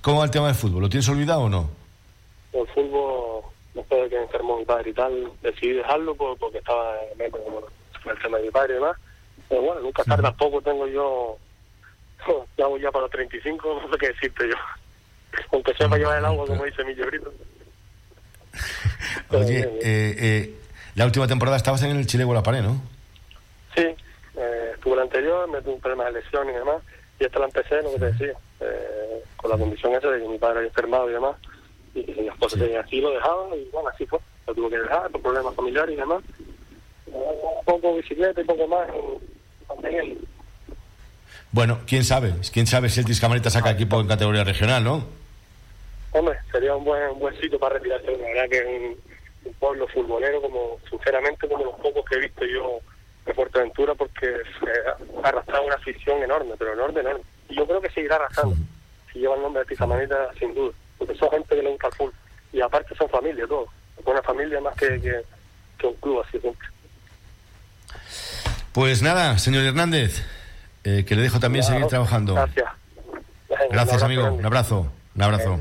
cómo 0.00 0.18
va 0.20 0.24
el 0.24 0.30
tema 0.30 0.46
del 0.46 0.54
fútbol? 0.54 0.82
¿Lo 0.82 0.88
tienes 0.88 1.08
olvidado 1.08 1.42
o 1.42 1.48
no? 1.48 1.70
El 2.52 2.66
fútbol, 2.68 3.42
después 3.74 4.02
de 4.02 4.08
que 4.08 4.22
enfermó 4.22 4.56
mi 4.58 4.64
padre 4.64 4.90
y 4.90 4.94
tal, 4.94 5.32
decidí 5.42 5.72
dejarlo 5.72 6.14
porque 6.14 6.58
estaba 6.58 6.96
en 7.12 7.20
el 7.20 7.32
tema 8.22 8.38
de 8.38 8.44
mi 8.44 8.50
padre 8.50 8.72
y 8.72 8.74
demás. 8.76 8.96
Pero 9.48 9.62
bueno, 9.62 9.80
nunca 9.80 10.04
tarde 10.04 10.22
tampoco 10.22 10.62
tengo 10.62 10.86
yo, 10.86 11.36
ya 12.56 12.66
voy 12.66 12.80
ya 12.80 12.90
para 12.90 13.02
los 13.02 13.10
35, 13.10 13.80
no 13.82 13.92
sé 13.92 13.98
qué 13.98 14.08
decirte 14.08 14.48
yo. 14.48 14.56
Aunque 15.52 15.74
sea 15.74 15.88
para 15.88 15.98
llevar 15.98 16.18
el 16.18 16.24
agua, 16.24 16.46
como 16.46 16.64
dice 16.64 16.84
mi 16.84 16.94
librito. 16.94 17.32
Oye, 19.30 19.60
eh, 19.60 20.16
eh, 20.18 20.59
la 21.00 21.06
última 21.06 21.26
temporada 21.26 21.56
estabas 21.56 21.82
en 21.82 21.96
el 21.96 22.06
Chile 22.06 22.26
la 22.26 22.42
pared, 22.42 22.60
¿no? 22.60 22.78
Sí, 23.74 23.86
eh, 24.36 24.70
estuve 24.74 24.96
la 24.96 25.02
anterior, 25.02 25.48
me 25.48 25.62
tuve 25.62 25.72
un 25.72 25.80
problema 25.80 26.04
de 26.04 26.12
lesión 26.12 26.46
y 26.50 26.52
demás, 26.52 26.82
y 27.18 27.24
esta 27.24 27.38
la 27.38 27.46
empecé, 27.46 27.80
lo 27.80 27.90
que 27.92 28.00
te 28.00 28.12
decía, 28.12 28.34
eh, 28.60 29.24
con 29.36 29.50
la 29.50 29.56
condición 29.56 29.94
esa 29.94 30.10
de 30.10 30.20
que 30.20 30.28
mi 30.28 30.36
padre 30.36 30.58
había 30.58 30.68
enfermado 30.68 31.08
y 31.08 31.14
demás, 31.14 31.36
y 31.94 32.04
que 32.04 32.22
las 32.22 32.36
cosas 32.36 32.60
sí. 32.60 32.74
así 32.74 33.00
lo 33.00 33.12
dejaba, 33.12 33.56
y 33.56 33.66
bueno, 33.72 33.88
así 33.88 34.04
fue, 34.04 34.18
lo 34.46 34.54
tuve 34.54 34.68
que 34.68 34.78
dejar 34.78 35.10
por 35.10 35.22
problemas 35.22 35.54
familiares 35.54 35.94
y 35.94 35.96
demás. 35.96 36.22
Un 37.06 37.64
poco 37.64 37.96
bicicleta 37.96 38.38
y 38.38 38.44
poco 38.44 38.68
más, 38.68 38.86
y, 39.90 40.18
bueno, 41.50 41.78
quién 41.86 42.04
sabe, 42.04 42.34
quién 42.52 42.66
sabe 42.66 42.90
si 42.90 43.00
el 43.00 43.06
Tiscamarita 43.06 43.48
saca 43.48 43.70
equipo 43.70 43.98
en 43.98 44.06
categoría 44.06 44.44
regional, 44.44 44.84
¿no? 44.84 45.06
Hombre, 46.12 46.36
sería 46.52 46.76
un 46.76 46.84
buen, 46.84 47.18
buen 47.18 47.34
sitio 47.40 47.58
para 47.58 47.76
retirarse. 47.76 48.06
La 48.06 48.26
verdad 48.28 48.48
que 48.50 48.58
es 48.58 48.66
un, 48.66 49.09
un, 49.44 49.54
pueblo 49.54 49.86
futbolero, 49.88 50.40
como 50.40 50.78
sinceramente, 50.88 51.48
como 51.48 51.64
los 51.64 51.74
pocos 51.76 52.04
que 52.08 52.16
he 52.16 52.20
visto 52.20 52.44
yo 52.44 52.80
de 53.26 53.34
Fuerteventura, 53.34 53.94
porque 53.94 54.26
se 54.26 54.70
ha 55.24 55.28
arrastrado 55.28 55.64
una 55.64 55.74
afición 55.74 56.22
enorme, 56.22 56.54
pero 56.58 56.72
enorme, 56.72 57.00
enorme. 57.00 57.22
Y 57.48 57.56
yo 57.56 57.66
creo 57.66 57.80
que 57.80 57.90
seguirá 57.90 58.16
arrastrando, 58.16 58.56
si 59.12 59.18
lleva 59.18 59.36
el 59.36 59.42
nombre 59.42 59.62
de 59.62 59.68
Tizamanita, 59.68 60.30
sin 60.38 60.54
duda, 60.54 60.72
porque 60.98 61.14
son 61.14 61.30
gente 61.30 61.56
que 61.56 61.62
le 61.62 61.70
gusta 61.70 61.88
el 61.88 61.94
fútbol. 61.94 62.14
Y 62.52 62.60
aparte 62.60 62.94
son 62.96 63.08
familia, 63.08 63.46
todos. 63.46 63.68
Una 64.04 64.22
familia 64.22 64.60
más 64.60 64.74
que, 64.76 65.00
que, 65.00 65.20
que 65.78 65.86
un 65.86 65.94
club, 65.94 66.24
así 66.26 66.40
siempre. 66.40 66.68
Pues 68.72 69.02
nada, 69.02 69.36
señor 69.38 69.64
Hernández, 69.64 70.24
eh, 70.84 71.04
que 71.04 71.16
le 71.16 71.22
dejo 71.22 71.40
también 71.40 71.64
claro, 71.64 71.76
seguir 71.76 71.90
trabajando. 71.90 72.34
Gracias. 72.34 72.70
Gracias, 73.70 74.02
amigo. 74.02 74.32
Un 74.32 74.46
abrazo. 74.46 74.90
Un 75.14 75.22
abrazo. 75.22 75.58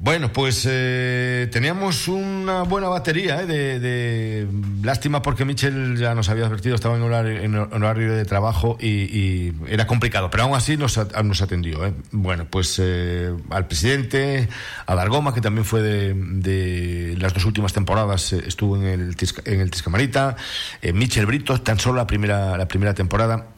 Bueno, 0.00 0.32
pues 0.32 0.64
eh, 0.70 1.48
teníamos 1.50 2.06
una 2.06 2.62
buena 2.62 2.86
batería 2.88 3.42
eh, 3.42 3.46
de, 3.80 4.46
Lástima 4.84 5.22
porque 5.22 5.44
Michel 5.44 5.96
ya 5.98 6.14
nos 6.14 6.28
había 6.28 6.46
advertido, 6.46 6.76
estaba 6.76 6.96
en 6.96 7.02
horario, 7.02 7.42
en 7.42 7.56
horario 7.56 8.14
de 8.14 8.24
trabajo 8.24 8.78
y, 8.80 9.52
era 9.66 9.88
complicado, 9.88 10.30
pero 10.30 10.44
aún 10.44 10.54
así 10.54 10.76
nos, 10.76 11.00
nos 11.24 11.42
atendió. 11.42 11.84
Eh. 11.84 11.94
Bueno, 12.12 12.46
pues 12.48 12.78
eh, 12.80 13.34
al 13.50 13.66
presidente, 13.66 14.48
a 14.86 14.94
Dargoma, 14.94 15.34
que 15.34 15.40
también 15.40 15.64
fue 15.64 15.82
de, 15.82 17.16
las 17.18 17.34
dos 17.34 17.44
últimas 17.44 17.72
temporadas, 17.72 18.32
eh, 18.32 18.44
estuvo 18.46 18.76
en 18.76 18.84
el, 18.84 19.16
en 19.46 19.60
el 19.60 19.70
Tiscamarita, 19.72 20.36
Michel 20.94 21.26
Brito, 21.26 21.60
tan 21.60 21.80
solo 21.80 21.96
la 21.96 22.06
primera, 22.06 22.56
la 22.56 22.68
primera 22.68 22.94
temporada 22.94 23.48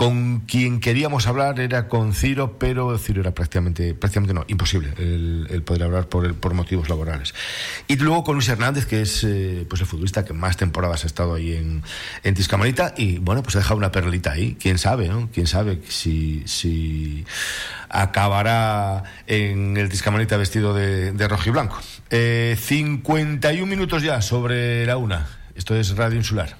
con 0.00 0.40
quien 0.46 0.80
queríamos 0.80 1.26
hablar 1.26 1.60
era 1.60 1.86
con 1.86 2.14
Ciro, 2.14 2.58
pero 2.58 2.96
Ciro 2.96 3.20
era 3.20 3.34
prácticamente, 3.34 3.92
prácticamente 3.92 4.32
no, 4.32 4.46
imposible 4.48 4.94
el, 4.96 5.62
poder 5.62 5.82
hablar 5.82 6.08
por, 6.08 6.34
por 6.36 6.54
motivos 6.54 6.88
laborales. 6.88 7.34
Y 7.86 7.96
luego 7.96 8.24
con 8.24 8.36
Luis 8.36 8.48
Hernández, 8.48 8.86
que 8.86 9.02
es 9.02 9.22
eh, 9.24 9.66
pues 9.68 9.82
el 9.82 9.86
futbolista 9.86 10.24
que 10.24 10.32
más 10.32 10.56
temporadas 10.56 11.04
ha 11.04 11.06
estado 11.06 11.34
ahí 11.34 11.52
en, 11.52 11.82
en 12.24 12.34
y 12.96 13.18
bueno, 13.18 13.42
pues 13.42 13.56
ha 13.56 13.58
dejado 13.58 13.76
una 13.76 13.92
perlita 13.92 14.32
ahí. 14.32 14.56
Quién 14.58 14.78
sabe, 14.78 15.06
¿no? 15.06 15.28
Quién 15.34 15.46
sabe 15.46 15.82
si, 15.86 16.44
si 16.46 17.26
acabará 17.90 19.04
en 19.26 19.76
el 19.76 19.90
Tiscamarita 19.90 20.38
vestido 20.38 20.72
de, 20.72 21.12
de 21.12 21.28
rojo 21.28 21.46
y 21.46 21.52
blanco. 21.52 21.78
Eh, 22.08 22.56
51 22.58 23.66
minutos 23.66 24.02
ya 24.02 24.22
sobre 24.22 24.86
la 24.86 24.96
una. 24.96 25.28
Esto 25.54 25.76
es 25.76 25.94
Radio 25.94 26.16
Insular. 26.16 26.59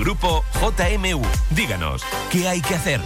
Grupo 0.00 0.42
JMU. 0.54 1.20
Díganos, 1.50 2.02
¿qué 2.32 2.48
hay 2.48 2.62
que 2.62 2.74
hacer? 2.74 3.02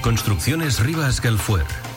Construcciones 0.02 0.80
Rivas 0.80 1.22
Galfuer. 1.22 1.68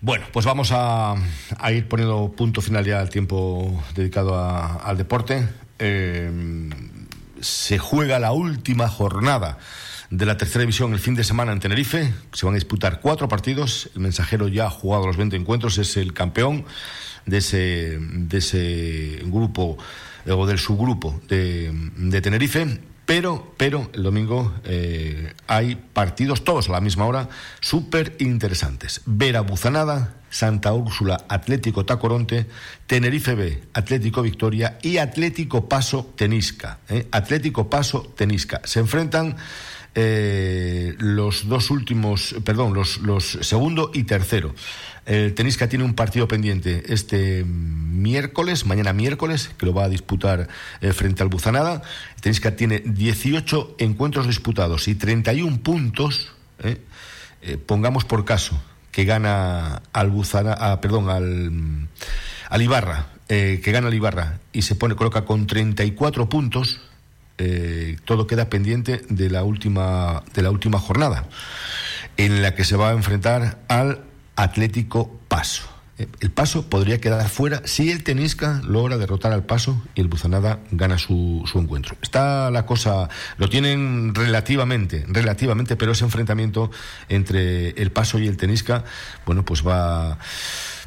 Bueno, 0.00 0.26
pues 0.32 0.44
vamos 0.44 0.70
a, 0.72 1.16
ir 1.70 1.88
poniendo 1.88 2.32
punto 2.36 2.60
final 2.60 2.84
ya 2.84 3.00
al 3.00 3.08
tiempo 3.08 3.82
dedicado 3.94 4.38
al 4.38 4.96
deporte. 4.98 5.48
Eh, 5.78 6.30
se 7.40 7.78
juega 7.78 8.18
la 8.18 8.32
última 8.32 8.88
jornada 8.88 9.58
de 10.10 10.26
la 10.26 10.36
tercera 10.36 10.60
división 10.60 10.92
el 10.92 11.00
fin 11.00 11.14
de 11.14 11.24
semana 11.24 11.52
en 11.52 11.60
Tenerife. 11.60 12.12
Se 12.32 12.46
van 12.46 12.54
a 12.54 12.58
disputar 12.58 13.00
cuatro 13.00 13.28
partidos. 13.28 13.90
El 13.94 14.02
mensajero 14.02 14.48
ya 14.48 14.66
ha 14.66 14.70
jugado 14.70 15.06
los 15.06 15.16
20 15.16 15.34
encuentros, 15.36 15.78
es 15.78 15.96
el 15.96 16.12
campeón 16.12 16.64
de 17.24 17.38
ese, 17.38 17.98
de 17.98 18.38
ese 18.38 19.22
grupo 19.24 19.78
o 20.28 20.46
del 20.46 20.58
subgrupo 20.58 21.20
de 21.28 22.20
Tenerife 22.22 22.80
Pero, 23.06 23.54
pero 23.56 23.88
el 23.94 24.02
domingo 24.02 24.52
eh, 24.64 25.32
hay 25.46 25.76
partidos 25.76 26.42
todos 26.42 26.68
a 26.68 26.72
la 26.72 26.80
misma 26.80 27.06
hora 27.06 27.28
súper 27.60 28.16
interesantes. 28.18 29.00
Vera 29.06 29.42
Buzanada, 29.42 30.16
Santa 30.28 30.72
Úrsula 30.72 31.24
Atlético 31.28 31.86
Tacoronte, 31.86 32.46
Tenerife 32.88 33.36
B 33.36 33.62
Atlético 33.74 34.22
Victoria 34.22 34.78
y 34.82 34.98
Atlético 34.98 35.68
Paso 35.68 36.12
Tenisca. 36.16 36.80
¿eh? 36.88 37.06
Atlético 37.12 37.70
Paso 37.70 38.12
Tenisca. 38.16 38.60
Se 38.64 38.80
enfrentan 38.80 39.36
eh, 39.94 40.94
los 40.98 41.48
dos 41.48 41.70
últimos, 41.70 42.34
perdón, 42.44 42.74
los, 42.74 42.98
los 42.98 43.24
segundo 43.24 43.92
y 43.94 44.02
tercero. 44.02 44.52
El 45.06 45.34
Tenisca 45.34 45.68
tiene 45.68 45.84
un 45.84 45.94
partido 45.94 46.26
pendiente 46.26 46.82
este 46.92 47.44
miércoles, 47.44 48.66
mañana 48.66 48.92
miércoles, 48.92 49.50
que 49.56 49.64
lo 49.64 49.72
va 49.72 49.84
a 49.84 49.88
disputar 49.88 50.48
eh, 50.80 50.92
frente 50.92 51.22
al 51.22 51.28
Buzanada. 51.28 51.82
El 52.16 52.22
Tenisca 52.22 52.56
tiene 52.56 52.80
18 52.84 53.76
encuentros 53.78 54.26
disputados 54.26 54.88
y 54.88 54.96
31 54.96 55.58
puntos. 55.58 56.32
Eh, 56.58 56.80
eh, 57.42 57.56
pongamos 57.56 58.04
por 58.04 58.24
caso 58.24 58.60
que 58.90 59.04
gana 59.04 59.82
al 59.92 60.10
Buzanada, 60.10 60.80
perdón, 60.80 61.08
al, 61.08 62.62
Ibarra, 62.62 63.06
que 63.28 63.70
gana 63.72 63.86
al 63.86 63.94
Ibarra 63.94 64.40
y 64.52 64.62
se 64.62 64.74
pone, 64.74 64.96
coloca 64.96 65.24
con 65.24 65.46
34 65.46 66.28
puntos. 66.28 66.80
todo 68.06 68.26
queda 68.26 68.48
pendiente 68.48 69.02
de 69.10 69.28
la 69.28 69.44
última 69.44 70.24
de 70.34 70.40
la 70.42 70.50
última 70.50 70.80
jornada 70.80 71.28
en 72.16 72.40
la 72.40 72.54
que 72.54 72.64
se 72.64 72.76
va 72.76 72.88
a 72.88 72.92
enfrentar 72.92 73.58
al 73.68 74.00
Atlético 74.36 75.18
Paso. 75.28 75.76
Eh, 75.98 76.06
el 76.20 76.30
Paso 76.30 76.68
podría 76.68 77.00
quedar 77.00 77.26
fuera 77.28 77.62
si 77.64 77.90
el 77.90 78.04
Tenisca 78.04 78.60
logra 78.64 78.98
derrotar 78.98 79.32
al 79.32 79.44
Paso 79.44 79.82
y 79.94 80.02
el 80.02 80.08
Buzanada 80.08 80.60
gana 80.70 80.98
su, 80.98 81.42
su, 81.50 81.58
encuentro. 81.58 81.96
Está 82.02 82.50
la 82.50 82.66
cosa, 82.66 83.08
lo 83.38 83.48
tienen 83.48 84.14
relativamente, 84.14 85.04
relativamente, 85.08 85.76
pero 85.76 85.92
ese 85.92 86.04
enfrentamiento 86.04 86.70
entre 87.08 87.70
el 87.70 87.90
Paso 87.90 88.18
y 88.18 88.28
el 88.28 88.36
Tenisca, 88.36 88.84
bueno, 89.24 89.44
pues 89.44 89.66
va, 89.66 90.18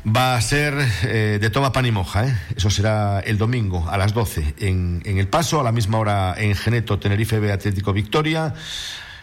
va 0.05 0.35
a 0.35 0.41
ser 0.41 0.75
eh, 1.03 1.39
de 1.41 1.49
toma 1.49 1.71
pan 1.71 1.87
y 1.87 1.91
moja. 1.91 2.27
¿eh? 2.27 2.37
Eso 2.55 2.69
será 2.69 3.19
el 3.19 3.37
domingo 3.37 3.89
a 3.89 3.97
las 3.97 4.13
12 4.13 4.55
en, 4.59 5.01
en 5.05 5.17
el 5.17 5.27
Paso, 5.27 5.59
a 5.59 5.63
la 5.63 5.71
misma 5.71 5.97
hora 5.97 6.35
en 6.37 6.55
Geneto, 6.55 6.99
Tenerife 6.99 7.51
Atlético 7.51 7.93
Victoria. 7.93 8.53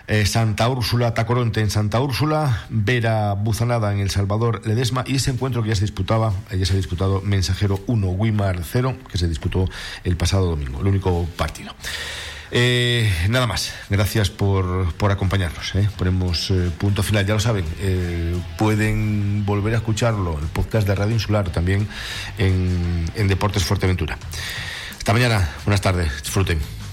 Eh, 0.08 0.24
Santa 0.24 0.68
Úrsula 0.68 1.14
Tacoronte 1.14 1.60
en 1.60 1.70
Santa 1.70 2.00
Úrsula, 2.00 2.64
Vera 2.68 3.32
Buzanada 3.32 3.92
en 3.92 3.98
El 3.98 4.10
Salvador 4.10 4.62
Ledesma 4.64 5.02
y 5.06 5.16
ese 5.16 5.32
encuentro 5.32 5.62
que 5.62 5.70
ya 5.70 5.74
se 5.74 5.80
disputaba, 5.80 6.32
ya 6.56 6.64
se 6.64 6.74
ha 6.74 6.76
disputado 6.76 7.22
Mensajero 7.22 7.80
1, 7.88 8.06
Wimar 8.10 8.60
0, 8.62 8.96
que 9.10 9.18
se 9.18 9.26
disputó 9.26 9.68
el 10.04 10.16
pasado 10.16 10.46
domingo, 10.46 10.80
el 10.80 10.86
único 10.86 11.26
partido. 11.36 11.74
Eh, 12.52 13.10
nada 13.28 13.48
más, 13.48 13.74
gracias 13.90 14.30
por, 14.30 14.92
por 14.94 15.10
acompañarnos. 15.10 15.74
¿eh? 15.74 15.90
Ponemos 15.98 16.52
punto 16.78 17.02
final, 17.02 17.26
ya 17.26 17.34
lo 17.34 17.40
saben. 17.40 17.64
pueden 18.56 19.44
volver 19.44 19.74
a 19.74 19.78
escucharlo, 19.78 20.38
el 20.38 20.46
podcast 20.46 20.86
de 20.86 20.94
Radio 20.94 21.14
Insular, 21.14 21.50
también 21.50 21.88
en, 22.38 23.06
en 23.16 23.26
Deportes 23.26 23.64
Fuerteventura. 23.64 24.16
Hasta 24.96 25.12
mañana, 25.12 25.48
buenas 25.64 25.80
tardes, 25.80 26.22
disfruten. 26.22 26.85